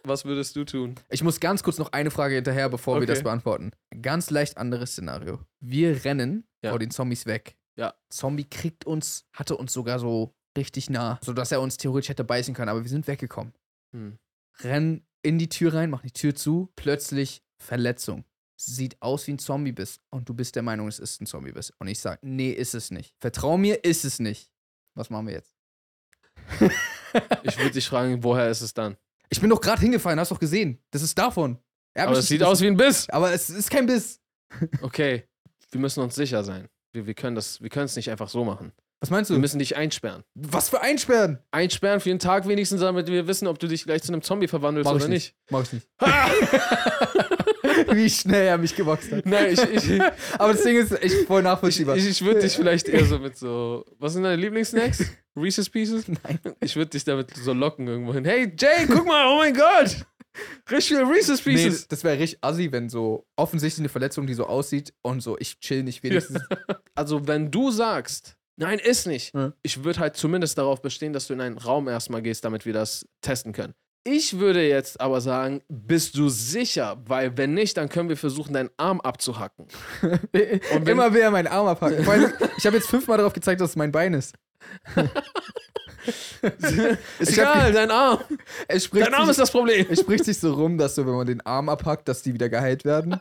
Was 0.03 0.25
würdest 0.25 0.55
du 0.55 0.63
tun? 0.65 0.95
Ich 1.09 1.23
muss 1.23 1.39
ganz 1.39 1.61
kurz 1.63 1.77
noch 1.77 1.91
eine 1.91 2.11
Frage 2.11 2.35
hinterher, 2.35 2.69
bevor 2.69 2.95
wir 2.95 3.03
Okay. 3.03 3.13
das 3.13 3.23
beantworten. 3.23 3.71
Ganz 4.01 4.29
leicht 4.29 4.57
anderes 4.57 4.91
Szenario. 4.93 5.39
Wir 5.59 6.03
rennen 6.05 6.45
Ja. 6.63 6.71
vor 6.71 6.79
den 6.79 6.91
Zombies 6.91 7.25
weg. 7.25 7.55
Ja. 7.77 7.93
Zombie 8.09 8.45
kriegt 8.45 8.85
uns, 8.85 9.25
hatte 9.33 9.55
uns 9.57 9.73
sogar 9.73 9.99
so 9.99 10.33
richtig 10.57 10.89
nah, 10.89 11.19
sodass 11.23 11.51
er 11.51 11.61
uns 11.61 11.77
theoretisch 11.77 12.09
hätte 12.09 12.23
beißen 12.23 12.53
können, 12.53 12.69
aber 12.69 12.81
wir 12.83 12.89
sind 12.89 13.07
weggekommen. 13.07 13.53
Hm. 13.95 14.17
Rennen 14.61 15.05
in 15.23 15.37
die 15.37 15.49
Tür 15.49 15.73
rein, 15.73 15.89
machen 15.89 16.07
die 16.07 16.13
Tür 16.13 16.35
zu, 16.35 16.71
plötzlich 16.75 17.43
Verletzung. 17.57 18.25
Sieht 18.57 19.01
aus 19.01 19.25
wie 19.27 19.33
ein 19.33 19.39
Zombie 19.39 19.71
bist 19.71 20.01
und 20.11 20.29
du 20.29 20.33
bist 20.33 20.55
der 20.55 20.63
Meinung, 20.63 20.87
es 20.87 20.99
ist 20.99 21.21
ein 21.21 21.25
Zombie 21.25 21.51
bist. 21.51 21.73
Und 21.79 21.87
ich 21.87 21.99
sage, 21.99 22.19
nee, 22.21 22.51
ist 22.51 22.75
es 22.75 22.91
nicht. 22.91 23.15
Vertrau 23.19 23.57
mir, 23.57 23.83
ist 23.83 24.05
es 24.05 24.19
nicht. 24.19 24.51
Was 24.95 25.09
machen 25.09 25.27
wir 25.27 25.33
jetzt? 25.33 25.55
Ich 27.43 27.57
würde 27.57 27.71
dich 27.71 27.87
fragen, 27.87 28.23
woher 28.23 28.49
ist 28.49 28.61
es 28.61 28.73
dann? 28.73 28.95
Ich 29.29 29.41
bin 29.41 29.49
doch 29.49 29.59
gerade 29.59 29.81
hingefallen, 29.81 30.17
hast 30.17 30.31
doch 30.31 30.39
gesehen. 30.39 30.81
Das 30.91 31.01
ist 31.01 31.17
davon. 31.17 31.57
Er 31.93 32.03
hat 32.03 32.09
Aber 32.09 32.19
es 32.19 32.27
sieht 32.27 32.41
aus 32.41 32.61
wie 32.61 32.67
ein 32.67 32.77
Biss. 32.77 33.09
Aber 33.09 33.33
es 33.33 33.49
ist 33.49 33.69
kein 33.69 33.85
Biss. 33.85 34.21
Okay, 34.81 35.27
wir 35.71 35.81
müssen 35.81 36.01
uns 36.01 36.15
sicher 36.15 36.43
sein. 36.43 36.69
Wir, 36.93 37.05
wir 37.05 37.13
können 37.13 37.35
das, 37.35 37.61
wir 37.61 37.69
können 37.69 37.85
es 37.85 37.95
nicht 37.95 38.09
einfach 38.09 38.29
so 38.29 38.43
machen. 38.43 38.71
Was 39.01 39.09
meinst 39.09 39.31
Wir 39.31 39.35
du? 39.35 39.41
müssen 39.41 39.57
dich 39.59 39.75
einsperren. 39.75 40.23
Was 40.35 40.69
für 40.69 40.79
einsperren? 40.81 41.39
Einsperren 41.49 41.99
für 41.99 42.11
einen 42.11 42.19
Tag 42.19 42.47
wenigstens, 42.47 42.81
damit 42.81 43.07
wir 43.07 43.27
wissen, 43.27 43.47
ob 43.47 43.57
du 43.57 43.67
dich 43.67 43.83
gleich 43.83 44.03
zu 44.03 44.13
einem 44.13 44.21
Zombie 44.21 44.47
verwandelst 44.47 44.87
Mach 44.87 44.95
oder 44.95 45.07
nicht. 45.07 45.35
Mach 45.49 45.63
ich 45.63 45.73
nicht. 45.73 45.87
Wie 47.91 48.09
schnell 48.09 48.47
er 48.47 48.57
mich 48.57 48.75
geboxt 48.75 49.11
hat. 49.11 49.25
Nein, 49.25 49.53
ich, 49.53 49.61
ich, 49.89 50.01
Aber 50.37 50.53
das 50.53 50.63
Ding 50.63 50.77
ist, 50.77 50.91
ich 51.03 51.25
voll 51.25 51.41
nachvollziehbar. 51.41 51.97
ich, 51.97 52.07
ich 52.07 52.21
würde 52.23 52.41
dich 52.41 52.53
vielleicht 52.53 52.87
eher 52.89 53.05
so 53.05 53.19
mit 53.19 53.37
so. 53.37 53.85
Was 53.97 54.13
sind 54.13 54.23
deine 54.23 54.39
Lieblingssnacks? 54.41 55.03
Reese's 55.35 55.69
Pieces? 55.69 56.07
Nein. 56.07 56.39
Ich 56.59 56.75
würde 56.75 56.91
dich 56.91 57.03
damit 57.03 57.35
so 57.35 57.53
locken 57.53 57.87
irgendwo 57.87 58.13
hin. 58.13 58.25
Hey 58.25 58.53
Jay, 58.57 58.85
guck 58.87 59.05
mal, 59.07 59.25
oh 59.27 59.37
mein 59.37 59.53
Gott! 59.55 60.05
Richtig 60.69 60.97
viele 60.97 61.09
Reese's 61.09 61.45
Nee, 61.45 61.53
Pieces. 61.55 61.87
das 61.87 62.03
wäre 62.03 62.19
richtig 62.19 62.39
assi, 62.41 62.71
wenn 62.71 62.87
so 62.89 63.25
offensichtlich 63.35 63.81
eine 63.81 63.89
Verletzung, 63.89 64.27
die 64.27 64.33
so 64.33 64.45
aussieht 64.45 64.93
und 65.01 65.21
so, 65.21 65.37
ich 65.39 65.59
chill 65.59 65.83
nicht 65.83 66.03
wenigstens. 66.03 66.41
Also, 66.95 67.27
wenn 67.27 67.51
du 67.51 67.71
sagst, 67.71 68.37
nein, 68.61 68.79
ist 68.79 69.05
nicht, 69.07 69.33
Ja. 69.35 69.51
ich 69.63 69.83
würde 69.83 69.99
halt 69.99 70.15
zumindest 70.15 70.57
darauf 70.57 70.81
bestehen, 70.81 71.11
dass 71.11 71.27
du 71.27 71.33
in 71.33 71.41
einen 71.41 71.57
Raum 71.57 71.87
erstmal 71.89 72.21
gehst, 72.21 72.45
damit 72.45 72.65
wir 72.65 72.73
das 72.73 73.05
testen 73.21 73.51
können. 73.51 73.73
Ich 74.03 74.39
würde 74.39 74.67
jetzt 74.67 74.99
aber 74.99 75.21
sagen, 75.21 75.61
bist 75.69 76.17
du 76.17 76.27
sicher? 76.29 76.99
Weil 77.05 77.37
wenn 77.37 77.53
nicht, 77.53 77.77
dann 77.77 77.87
können 77.87 78.09
wir 78.09 78.17
versuchen, 78.17 78.53
deinen 78.53 78.71
Arm 78.77 78.99
abzuhacken. 79.01 79.67
wenn- 80.31 80.87
Immer 80.87 81.13
wer 81.13 81.29
meinen 81.29 81.45
Arm 81.47 81.67
abhacken. 81.67 82.03
Vor 82.03 82.13
allem, 82.13 82.33
ich 82.57 82.65
habe 82.65 82.77
jetzt 82.77 82.89
fünfmal 82.89 83.17
darauf 83.17 83.33
gezeigt, 83.33 83.61
dass 83.61 83.71
es 83.71 83.75
mein 83.75 83.91
Bein 83.91 84.13
ist. 84.15 84.33
Ist 87.19 87.33
egal, 87.37 87.71
dein 87.71 87.91
Arm. 87.91 88.19
Dein 88.67 89.13
Arm 89.13 89.23
sich, 89.25 89.31
ist 89.31 89.39
das 89.39 89.51
Problem. 89.51 89.85
es 89.89 89.99
spricht 89.99 90.25
sich 90.25 90.39
so 90.39 90.53
rum, 90.53 90.77
dass 90.77 90.95
so, 90.95 91.05
wenn 91.05 91.13
man 91.13 91.27
den 91.27 91.41
Arm 91.45 91.69
abhackt, 91.69 92.07
dass 92.07 92.23
die 92.23 92.33
wieder 92.33 92.49
geheilt 92.49 92.85
werden. 92.85 93.19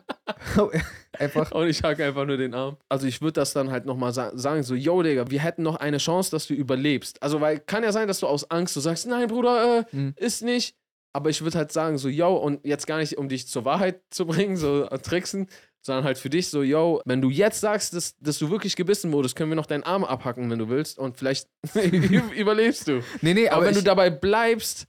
Einfach. 1.19 1.51
Und 1.53 1.69
ich 1.69 1.83
hacke 1.83 2.05
einfach 2.05 2.25
nur 2.25 2.37
den 2.37 2.55
Arm. 2.55 2.77
Also 2.89 3.07
ich 3.07 3.21
würde 3.21 3.35
das 3.35 3.53
dann 3.53 3.71
halt 3.71 3.85
nochmal 3.85 4.13
sa 4.13 4.31
sagen, 4.35 4.63
so, 4.63 4.75
yo, 4.75 5.03
Digga, 5.03 5.31
wir 5.31 5.41
hätten 5.41 5.63
noch 5.63 5.77
eine 5.77 5.99
Chance, 5.99 6.31
dass 6.31 6.47
du 6.47 6.55
überlebst. 6.55 7.23
Also, 7.23 7.41
weil 7.41 7.59
kann 7.61 7.83
ja 7.83 7.93
sein, 7.93 8.09
dass 8.09 8.21
du 8.21 8.27
aus 8.27 8.51
Angst 8.51 8.75
so 8.75 8.81
sagst, 8.81 9.07
nein, 9.07 9.27
Bruder, 9.29 9.81
äh, 9.81 9.97
Mhm. 9.97 10.15
ist 10.17 10.43
nicht. 10.43 10.77
Aber 11.13 11.29
ich 11.29 11.43
würde 11.43 11.59
halt 11.59 11.73
sagen, 11.73 11.99
so, 11.99 12.09
yo, 12.09 12.37
und 12.37 12.65
jetzt 12.65 12.87
gar 12.87 12.99
nicht, 12.99 13.19
um 13.19 13.29
dich 13.29 13.49
zur 13.49 13.65
Wahrheit 13.65 14.01
zu 14.11 14.27
bringen, 14.27 14.57
so 14.57 14.85
äh, 14.85 14.99
tricksen, 15.01 15.49
sondern 15.83 16.05
halt 16.05 16.19
für 16.19 16.31
dich 16.31 16.49
so, 16.49 16.63
yo, 16.63 17.01
wenn 17.05 17.21
du 17.21 17.31
jetzt 17.31 17.61
sagst, 17.61 17.95
dass, 17.95 18.17
dass 18.19 18.39
du 18.39 18.51
wirklich 18.51 18.77
gebissen 18.77 19.13
wurdest, 19.13 19.37
können 19.37 19.51
wir 19.51 19.57
noch 19.57 19.67
deinen 19.67 19.83
Arm 19.83 20.05
abhacken, 20.05 20.51
wenn 20.51 20.59
du 20.59 20.69
willst, 20.69 20.99
und 20.99 21.17
vielleicht 21.17 21.49
überlebst 22.37 22.89
du. 22.89 23.03
Nee, 23.23 23.35
nee, 23.35 23.49
Aber, 23.49 23.59
aber, 23.59 23.67
wenn 23.67 23.75
du 23.75 23.83
dabei 23.83 24.11
bleibst, 24.11 24.87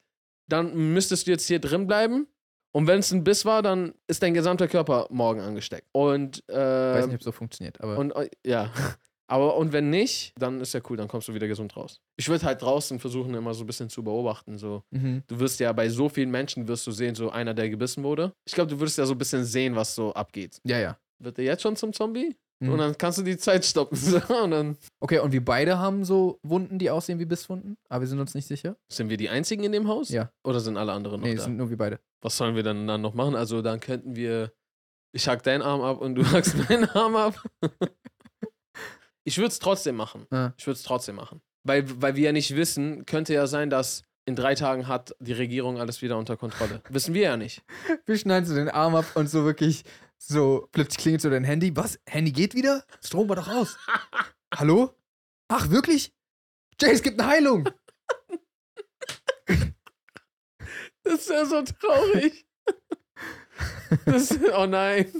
dann 0.47 0.93
müsstest 0.93 1.27
du 1.27 1.31
jetzt 1.31 1.47
hier 1.47 1.59
drin 1.59 1.87
bleiben. 1.87 2.27
Und 2.73 2.87
wenn 2.87 2.99
es 2.99 3.11
ein 3.11 3.23
Biss 3.23 3.43
war, 3.45 3.61
dann 3.61 3.93
ist 4.07 4.23
dein 4.23 4.33
gesamter 4.33 4.67
Körper 4.67 5.07
morgen 5.09 5.41
angesteckt. 5.41 5.87
Und, 5.91 6.43
äh, 6.49 6.53
weiß 6.55 7.07
nicht, 7.07 7.15
ob 7.15 7.19
es 7.21 7.25
so 7.25 7.31
funktioniert, 7.31 7.81
aber. 7.81 7.97
und 7.97 8.11
äh, 8.15 8.29
ja. 8.45 8.71
Aber 9.31 9.55
und 9.55 9.71
wenn 9.71 9.89
nicht, 9.89 10.33
dann 10.37 10.59
ist 10.59 10.73
ja 10.73 10.81
cool, 10.89 10.97
dann 10.97 11.07
kommst 11.07 11.29
du 11.29 11.33
wieder 11.33 11.47
gesund 11.47 11.77
raus. 11.77 12.01
Ich 12.17 12.27
würde 12.27 12.45
halt 12.45 12.61
draußen 12.61 12.99
versuchen, 12.99 13.33
immer 13.33 13.53
so 13.53 13.63
ein 13.63 13.67
bisschen 13.67 13.89
zu 13.89 14.03
beobachten. 14.03 14.57
So. 14.57 14.83
mhm. 14.91 15.23
Du 15.27 15.39
wirst 15.39 15.59
ja 15.61 15.71
bei 15.71 15.87
so 15.89 16.09
vielen 16.09 16.31
Menschen 16.31 16.67
wirst 16.67 16.85
du 16.85 16.91
sehen, 16.91 17.15
so 17.15 17.29
einer, 17.29 17.53
der 17.53 17.69
gebissen 17.69 18.03
wurde. 18.03 18.33
Ich 18.45 18.53
glaube, 18.53 18.69
du 18.69 18.79
würdest 18.79 18.97
ja 18.97 19.05
so 19.05 19.13
ein 19.13 19.17
bisschen 19.17 19.45
sehen, 19.45 19.75
was 19.75 19.95
so 19.95 20.13
abgeht. 20.13 20.59
Ja, 20.65 20.79
ja. 20.79 20.97
Wird 21.19 21.39
er 21.39 21.45
jetzt 21.45 21.61
schon 21.61 21.77
zum 21.77 21.93
Zombie? 21.93 22.35
Mhm. 22.59 22.69
Und 22.73 22.77
dann 22.79 22.97
kannst 22.97 23.19
du 23.19 23.23
die 23.23 23.37
Zeit 23.37 23.63
stoppen. 23.63 23.95
So, 23.97 24.17
und 24.43 24.51
dann 24.51 24.77
Okay, 24.99 25.19
und 25.19 25.31
wir 25.31 25.43
beide 25.45 25.79
haben 25.79 26.03
so 26.03 26.37
Wunden, 26.43 26.77
die 26.77 26.89
aussehen 26.91 27.17
wie 27.19 27.25
Bisswunden, 27.25 27.77
aber 27.89 28.01
wir 28.01 28.07
sind 28.09 28.19
uns 28.19 28.35
nicht 28.35 28.47
sicher. 28.47 28.75
sind 28.91 29.09
wir 29.09 29.15
die 29.17 29.29
einzigen 29.29 29.63
in 29.63 29.71
dem 29.71 29.87
Haus? 29.87 30.09
Ja. 30.09 30.29
Oder 30.43 30.59
sind 30.59 30.75
alle 30.77 30.91
anderen 30.91 31.21
noch 31.21 31.27
Nee, 31.27 31.35
da? 31.35 31.39
es 31.39 31.45
sind 31.45 31.55
nur 31.55 31.69
wir 31.69 31.77
beide. 31.77 31.99
was 32.21 32.35
sollen 32.35 32.55
wir 32.55 32.63
dann, 32.63 32.85
dann 32.85 33.01
noch 33.01 33.13
machen? 33.13 33.35
Also 33.35 33.61
dann 33.61 33.79
könnten 33.79 34.15
wir, 34.15 34.51
ich 35.15 35.27
hack 35.27 35.41
deinen 35.43 35.61
Arm 35.61 35.81
ab 35.81 36.01
und 36.01 36.15
du 36.15 36.25
hackst 36.29 36.55
meinen 36.69 36.85
Arm 36.89 37.15
ab. 37.15 37.41
Ich 39.23 39.37
würde 39.37 39.49
es 39.49 39.59
trotzdem 39.59 39.95
machen. 39.95 40.27
Ja. 40.31 40.53
Ich 40.57 40.65
würde 40.65 40.77
es 40.77 40.83
trotzdem 40.83 41.15
machen. 41.15 41.41
Weil, 41.63 42.01
weil 42.01 42.15
wir 42.15 42.23
ja 42.23 42.31
nicht 42.31 42.55
wissen, 42.55 43.05
könnte 43.05 43.33
ja 43.33 43.47
sein, 43.47 43.69
dass 43.69 44.03
in 44.25 44.35
drei 44.35 44.55
Tagen 44.55 44.87
hat 44.87 45.15
die 45.19 45.33
Regierung 45.33 45.79
alles 45.79 46.01
wieder 46.01 46.17
unter 46.17 46.37
Kontrolle. 46.37 46.81
Wissen 46.89 47.13
wir 47.13 47.23
ja 47.23 47.37
nicht. 47.37 47.63
Wir 48.05 48.17
schneiden 48.17 48.45
so 48.45 48.55
den 48.55 48.69
Arm 48.69 48.95
ab 48.95 49.05
und 49.15 49.29
so 49.29 49.45
wirklich 49.45 49.83
so 50.17 50.67
plötzlich 50.71 50.97
klingelt 50.97 51.21
so 51.21 51.29
dein 51.29 51.43
Handy. 51.43 51.75
Was? 51.75 51.99
Handy 52.05 52.31
geht 52.31 52.53
wieder? 52.53 52.83
Strom 53.03 53.29
war 53.29 53.35
doch 53.35 53.47
aus. 53.47 53.77
Hallo? 54.55 54.95
Ach, 55.47 55.69
wirklich? 55.69 56.13
Jay, 56.79 56.91
es 56.91 57.01
gibt 57.01 57.19
eine 57.19 57.29
Heilung. 57.29 57.69
Das 61.03 61.21
ist 61.21 61.29
ja 61.31 61.45
so 61.45 61.63
traurig. 61.63 62.45
Das, 64.05 64.37
oh 64.55 64.67
nein. 64.67 65.11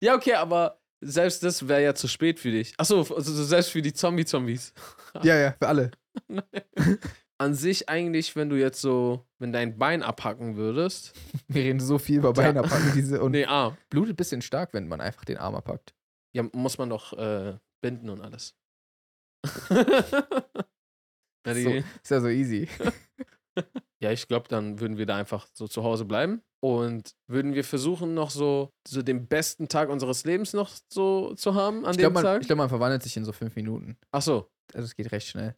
Ja, 0.00 0.16
okay, 0.16 0.34
aber 0.34 0.79
selbst 1.00 1.42
das 1.42 1.66
wäre 1.68 1.82
ja 1.82 1.94
zu 1.94 2.08
spät 2.08 2.38
für 2.40 2.50
dich. 2.50 2.74
Achso, 2.78 3.00
also 3.14 3.44
selbst 3.44 3.70
für 3.70 3.82
die 3.82 3.92
Zombie-Zombies. 3.92 4.72
Ja, 5.22 5.36
ja, 5.36 5.52
für 5.58 5.66
alle. 5.66 5.90
An 7.38 7.54
sich 7.54 7.88
eigentlich, 7.88 8.36
wenn 8.36 8.48
du 8.48 8.56
jetzt 8.56 8.80
so, 8.80 9.26
wenn 9.38 9.50
dein 9.52 9.76
Bein 9.76 10.02
abhacken 10.04 10.56
würdest. 10.56 11.14
Wir 11.48 11.64
reden 11.64 11.80
so 11.80 11.98
viel 11.98 12.18
über 12.18 12.32
Beine 12.32 12.60
abhacken. 12.60 12.92
Diese 12.94 13.20
und 13.20 13.32
Nee, 13.32 13.46
Arm. 13.46 13.76
blutet 13.88 14.12
ein 14.12 14.16
bisschen 14.16 14.40
stark, 14.42 14.72
wenn 14.72 14.86
man 14.86 15.00
einfach 15.00 15.24
den 15.24 15.38
Arm 15.38 15.56
abpackt. 15.56 15.94
Ja, 16.32 16.44
muss 16.52 16.78
man 16.78 16.90
doch 16.90 17.12
äh, 17.18 17.56
binden 17.82 18.08
und 18.10 18.20
alles. 18.20 18.54
So. 21.44 21.70
Ist 22.02 22.10
ja 22.10 22.20
so 22.20 22.28
easy. 22.28 22.68
Ja, 24.02 24.10
ich 24.10 24.26
glaube, 24.28 24.48
dann 24.48 24.80
würden 24.80 24.96
wir 24.96 25.06
da 25.06 25.16
einfach 25.16 25.46
so 25.52 25.68
zu 25.68 25.84
Hause 25.84 26.04
bleiben 26.04 26.42
und 26.60 27.14
würden 27.26 27.54
wir 27.54 27.64
versuchen, 27.64 28.14
noch 28.14 28.30
so, 28.30 28.70
so 28.88 29.02
den 29.02 29.26
besten 29.26 29.68
Tag 29.68 29.88
unseres 29.88 30.24
Lebens 30.24 30.52
noch 30.52 30.70
so 30.92 31.34
zu 31.34 31.54
haben 31.54 31.84
an 31.84 31.92
Ich 31.92 31.96
dem 31.98 32.02
glaube, 32.02 32.14
man, 32.14 32.22
Tag. 32.24 32.40
ich 32.42 32.46
glaub, 32.46 32.58
man 32.58 32.68
verwandelt 32.68 33.02
sich 33.02 33.16
in 33.16 33.24
so 33.24 33.32
fünf 33.32 33.54
Minuten. 33.56 33.96
Ach 34.12 34.22
so. 34.22 34.50
Also 34.72 34.86
es 34.86 34.94
geht 34.94 35.10
recht 35.12 35.26
schnell. 35.28 35.54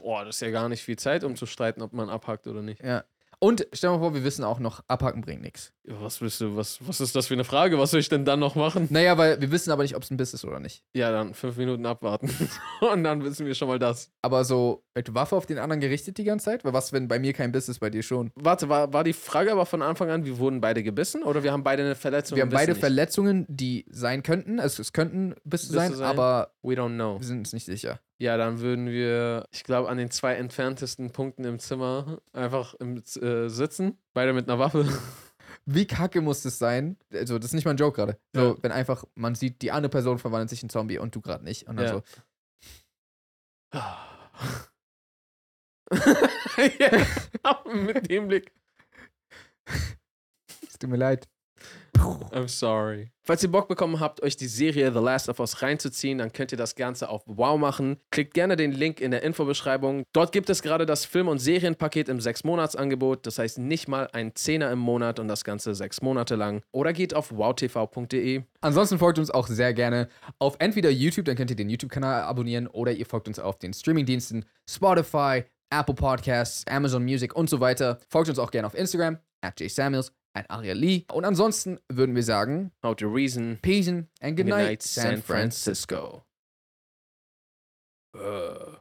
Boah, 0.00 0.24
das 0.24 0.36
ist 0.36 0.40
ja 0.40 0.50
gar 0.50 0.68
nicht 0.68 0.82
viel 0.82 0.96
Zeit, 0.96 1.24
um 1.24 1.34
zu 1.36 1.44
streiten, 1.44 1.82
ob 1.82 1.92
man 1.92 2.08
abhackt 2.08 2.46
oder 2.46 2.62
nicht. 2.62 2.82
Ja. 2.82 3.04
Und 3.40 3.66
stell 3.72 3.90
dir 3.90 3.96
mal 3.96 4.02
vor, 4.02 4.14
wir 4.14 4.24
wissen 4.24 4.44
auch 4.44 4.58
noch, 4.58 4.82
abhaken 4.88 5.20
bringt 5.20 5.42
nichts. 5.42 5.72
Ja, 5.84 5.94
Was 6.00 6.20
willst 6.20 6.40
du, 6.40 6.56
was, 6.56 6.78
was 6.86 7.00
ist 7.00 7.14
das 7.14 7.28
für 7.28 7.34
eine 7.34 7.44
Frage? 7.44 7.78
Was 7.78 7.92
soll 7.92 8.00
ich 8.00 8.08
denn 8.08 8.24
dann 8.24 8.40
noch 8.40 8.56
machen? 8.56 8.88
Naja, 8.90 9.16
weil 9.16 9.40
wir 9.40 9.50
wissen 9.50 9.70
aber 9.70 9.82
nicht, 9.82 9.96
ob 9.96 10.02
es 10.02 10.10
ein 10.10 10.16
Biss 10.16 10.34
ist 10.34 10.44
oder 10.44 10.60
nicht. 10.60 10.84
Ja, 10.92 11.10
dann 11.12 11.34
fünf 11.34 11.56
Minuten 11.56 11.86
abwarten. 11.86 12.30
Und 12.92 13.04
dann 13.04 13.22
wissen 13.22 13.46
wir 13.46 13.54
schon 13.54 13.68
mal 13.68 13.78
das. 13.78 14.10
Aber 14.22 14.44
so 14.44 14.84
mit 14.94 15.14
Waffe 15.14 15.36
auf 15.36 15.46
den 15.46 15.58
anderen 15.58 15.80
gerichtet 15.80 16.18
die 16.18 16.24
ganze 16.24 16.46
Zeit? 16.46 16.64
Weil 16.64 16.72
was, 16.72 16.92
wenn 16.92 17.06
bei 17.06 17.18
mir 17.18 17.32
kein 17.32 17.52
Biss 17.52 17.68
ist, 17.68 17.78
bei 17.78 17.90
dir 17.90 18.02
schon? 18.02 18.32
Warte, 18.34 18.68
war, 18.68 18.92
war 18.92 19.04
die 19.04 19.12
Frage 19.12 19.52
aber 19.52 19.64
von 19.64 19.80
Anfang 19.80 20.10
an, 20.10 20.24
wir 20.24 20.38
wurden 20.38 20.60
beide 20.60 20.82
gebissen 20.82 21.22
oder 21.22 21.42
wir 21.44 21.52
haben 21.52 21.62
beide 21.62 21.84
eine 21.84 21.94
Verletzung? 21.94 22.36
Wir 22.36 22.42
haben 22.42 22.50
beide 22.50 22.72
nicht? 22.72 22.80
Verletzungen, 22.80 23.46
die 23.48 23.86
sein 23.88 24.22
könnten. 24.24 24.58
Also 24.58 24.82
es 24.82 24.92
könnten 24.92 25.34
Bisse 25.44 25.68
Bisse 25.68 25.72
sein, 25.72 25.94
sein. 25.94 26.06
aber 26.08 26.50
We 26.68 26.74
don't 26.74 26.94
know. 26.96 27.18
wir 27.18 27.26
sind 27.26 27.38
uns 27.38 27.52
nicht 27.52 27.64
sicher. 27.64 28.00
Ja, 28.18 28.36
dann 28.36 28.60
würden 28.60 28.86
wir, 28.88 29.46
ich 29.52 29.64
glaube, 29.64 29.88
an 29.88 29.96
den 29.98 30.10
zwei 30.10 30.34
entferntesten 30.34 31.10
Punkten 31.12 31.44
im 31.44 31.58
Zimmer 31.58 32.20
einfach 32.32 32.74
im, 32.74 32.96
äh, 33.20 33.48
sitzen. 33.48 33.98
Beide 34.12 34.32
mit 34.32 34.48
einer 34.48 34.58
Waffe. 34.58 34.86
Wie 35.64 35.86
kacke 35.86 36.20
muss 36.20 36.44
es 36.44 36.58
sein? 36.58 36.96
Also, 37.12 37.38
das 37.38 37.46
ist 37.50 37.54
nicht 37.54 37.64
mal 37.64 37.72
ein 37.72 37.76
Joke 37.78 37.96
gerade. 37.96 38.18
So, 38.34 38.40
Ja. 38.54 38.56
wenn 38.62 38.72
einfach 38.72 39.04
man 39.14 39.34
sieht, 39.34 39.62
die 39.62 39.70
andere 39.72 39.90
Person 39.90 40.18
verwandelt 40.18 40.50
sich 40.50 40.62
in 40.62 40.68
Zombie 40.68 40.98
und 40.98 41.14
du 41.14 41.20
gerade 41.20 41.44
nicht. 41.44 41.66
Und 41.68 41.76
dann 41.76 41.86
Ja. 41.86 41.92
so, 41.92 42.02
ja, 46.78 47.64
mit 47.74 48.10
dem 48.10 48.28
Blick. 48.28 48.52
es 50.66 50.78
tut 50.78 50.90
mir 50.90 50.96
leid. 50.96 51.28
I'm 52.32 52.48
sorry. 52.48 53.10
Falls 53.24 53.42
ihr 53.42 53.50
Bock 53.50 53.68
bekommen 53.68 54.00
habt, 54.00 54.22
euch 54.22 54.36
die 54.36 54.46
Serie 54.46 54.92
The 54.92 55.00
Last 55.00 55.28
of 55.28 55.38
Us 55.38 55.60
reinzuziehen, 55.60 56.18
dann 56.18 56.32
könnt 56.32 56.52
ihr 56.52 56.56
das 56.58 56.74
Ganze 56.76 57.10
auf 57.10 57.22
Wow 57.26 57.58
machen. 57.58 57.98
Klickt 58.10 58.32
gerne 58.32 58.56
den 58.56 58.72
Link 58.72 59.00
in 59.00 59.10
der 59.10 59.22
Infobeschreibung. 59.22 60.04
Dort 60.14 60.32
gibt 60.32 60.48
es 60.48 60.62
gerade 60.62 60.86
das 60.86 61.04
Film- 61.04 61.28
und 61.28 61.38
Serienpaket 61.38 62.08
im 62.08 62.18
6-Monats-Angebot. 62.18 63.26
Das 63.26 63.38
heißt 63.38 63.58
nicht 63.58 63.86
mal 63.86 64.08
ein 64.12 64.34
Zehner 64.34 64.70
im 64.72 64.78
Monat 64.78 65.18
und 65.18 65.28
das 65.28 65.44
Ganze 65.44 65.74
sechs 65.74 66.00
Monate 66.00 66.36
lang. 66.36 66.62
Oder 66.72 66.94
geht 66.94 67.12
auf 67.12 67.36
wowtv.de. 67.36 68.42
Ansonsten 68.62 68.98
folgt 68.98 69.18
uns 69.18 69.30
auch 69.30 69.46
sehr 69.46 69.74
gerne 69.74 70.08
auf 70.38 70.56
entweder 70.58 70.90
YouTube, 70.90 71.26
dann 71.26 71.36
könnt 71.36 71.50
ihr 71.50 71.56
den 71.56 71.68
YouTube-Kanal 71.68 72.22
abonnieren, 72.22 72.66
oder 72.66 72.92
ihr 72.92 73.06
folgt 73.06 73.28
uns 73.28 73.38
auf 73.38 73.58
den 73.58 73.74
Streamingdiensten 73.74 74.44
Spotify, 74.68 75.44
Apple 75.70 75.94
Podcasts, 75.94 76.66
Amazon 76.66 77.04
Music 77.04 77.34
und 77.36 77.50
so 77.50 77.60
weiter. 77.60 77.98
Folgt 78.08 78.30
uns 78.30 78.38
auch 78.38 78.50
gerne 78.50 78.66
auf 78.66 78.74
Instagram, 78.74 79.18
at 79.42 79.60
jsamuels, 79.60 80.12
at 80.38 80.50
Aria 80.50 80.74
Lee. 80.74 81.04
Und 81.12 81.24
ansonsten 81.24 81.78
würden 81.88 82.14
wir 82.14 82.22
sagen, 82.22 82.72
How 82.82 82.94
to 82.96 83.08
Reason. 83.08 83.58
Peace 83.62 83.88
and 83.88 84.06
good 84.20 84.36
Good 84.36 84.46
night, 84.46 84.68
night, 84.68 84.82
San 84.82 85.22
Francisco. 85.22 86.24
Uh. 88.14 88.78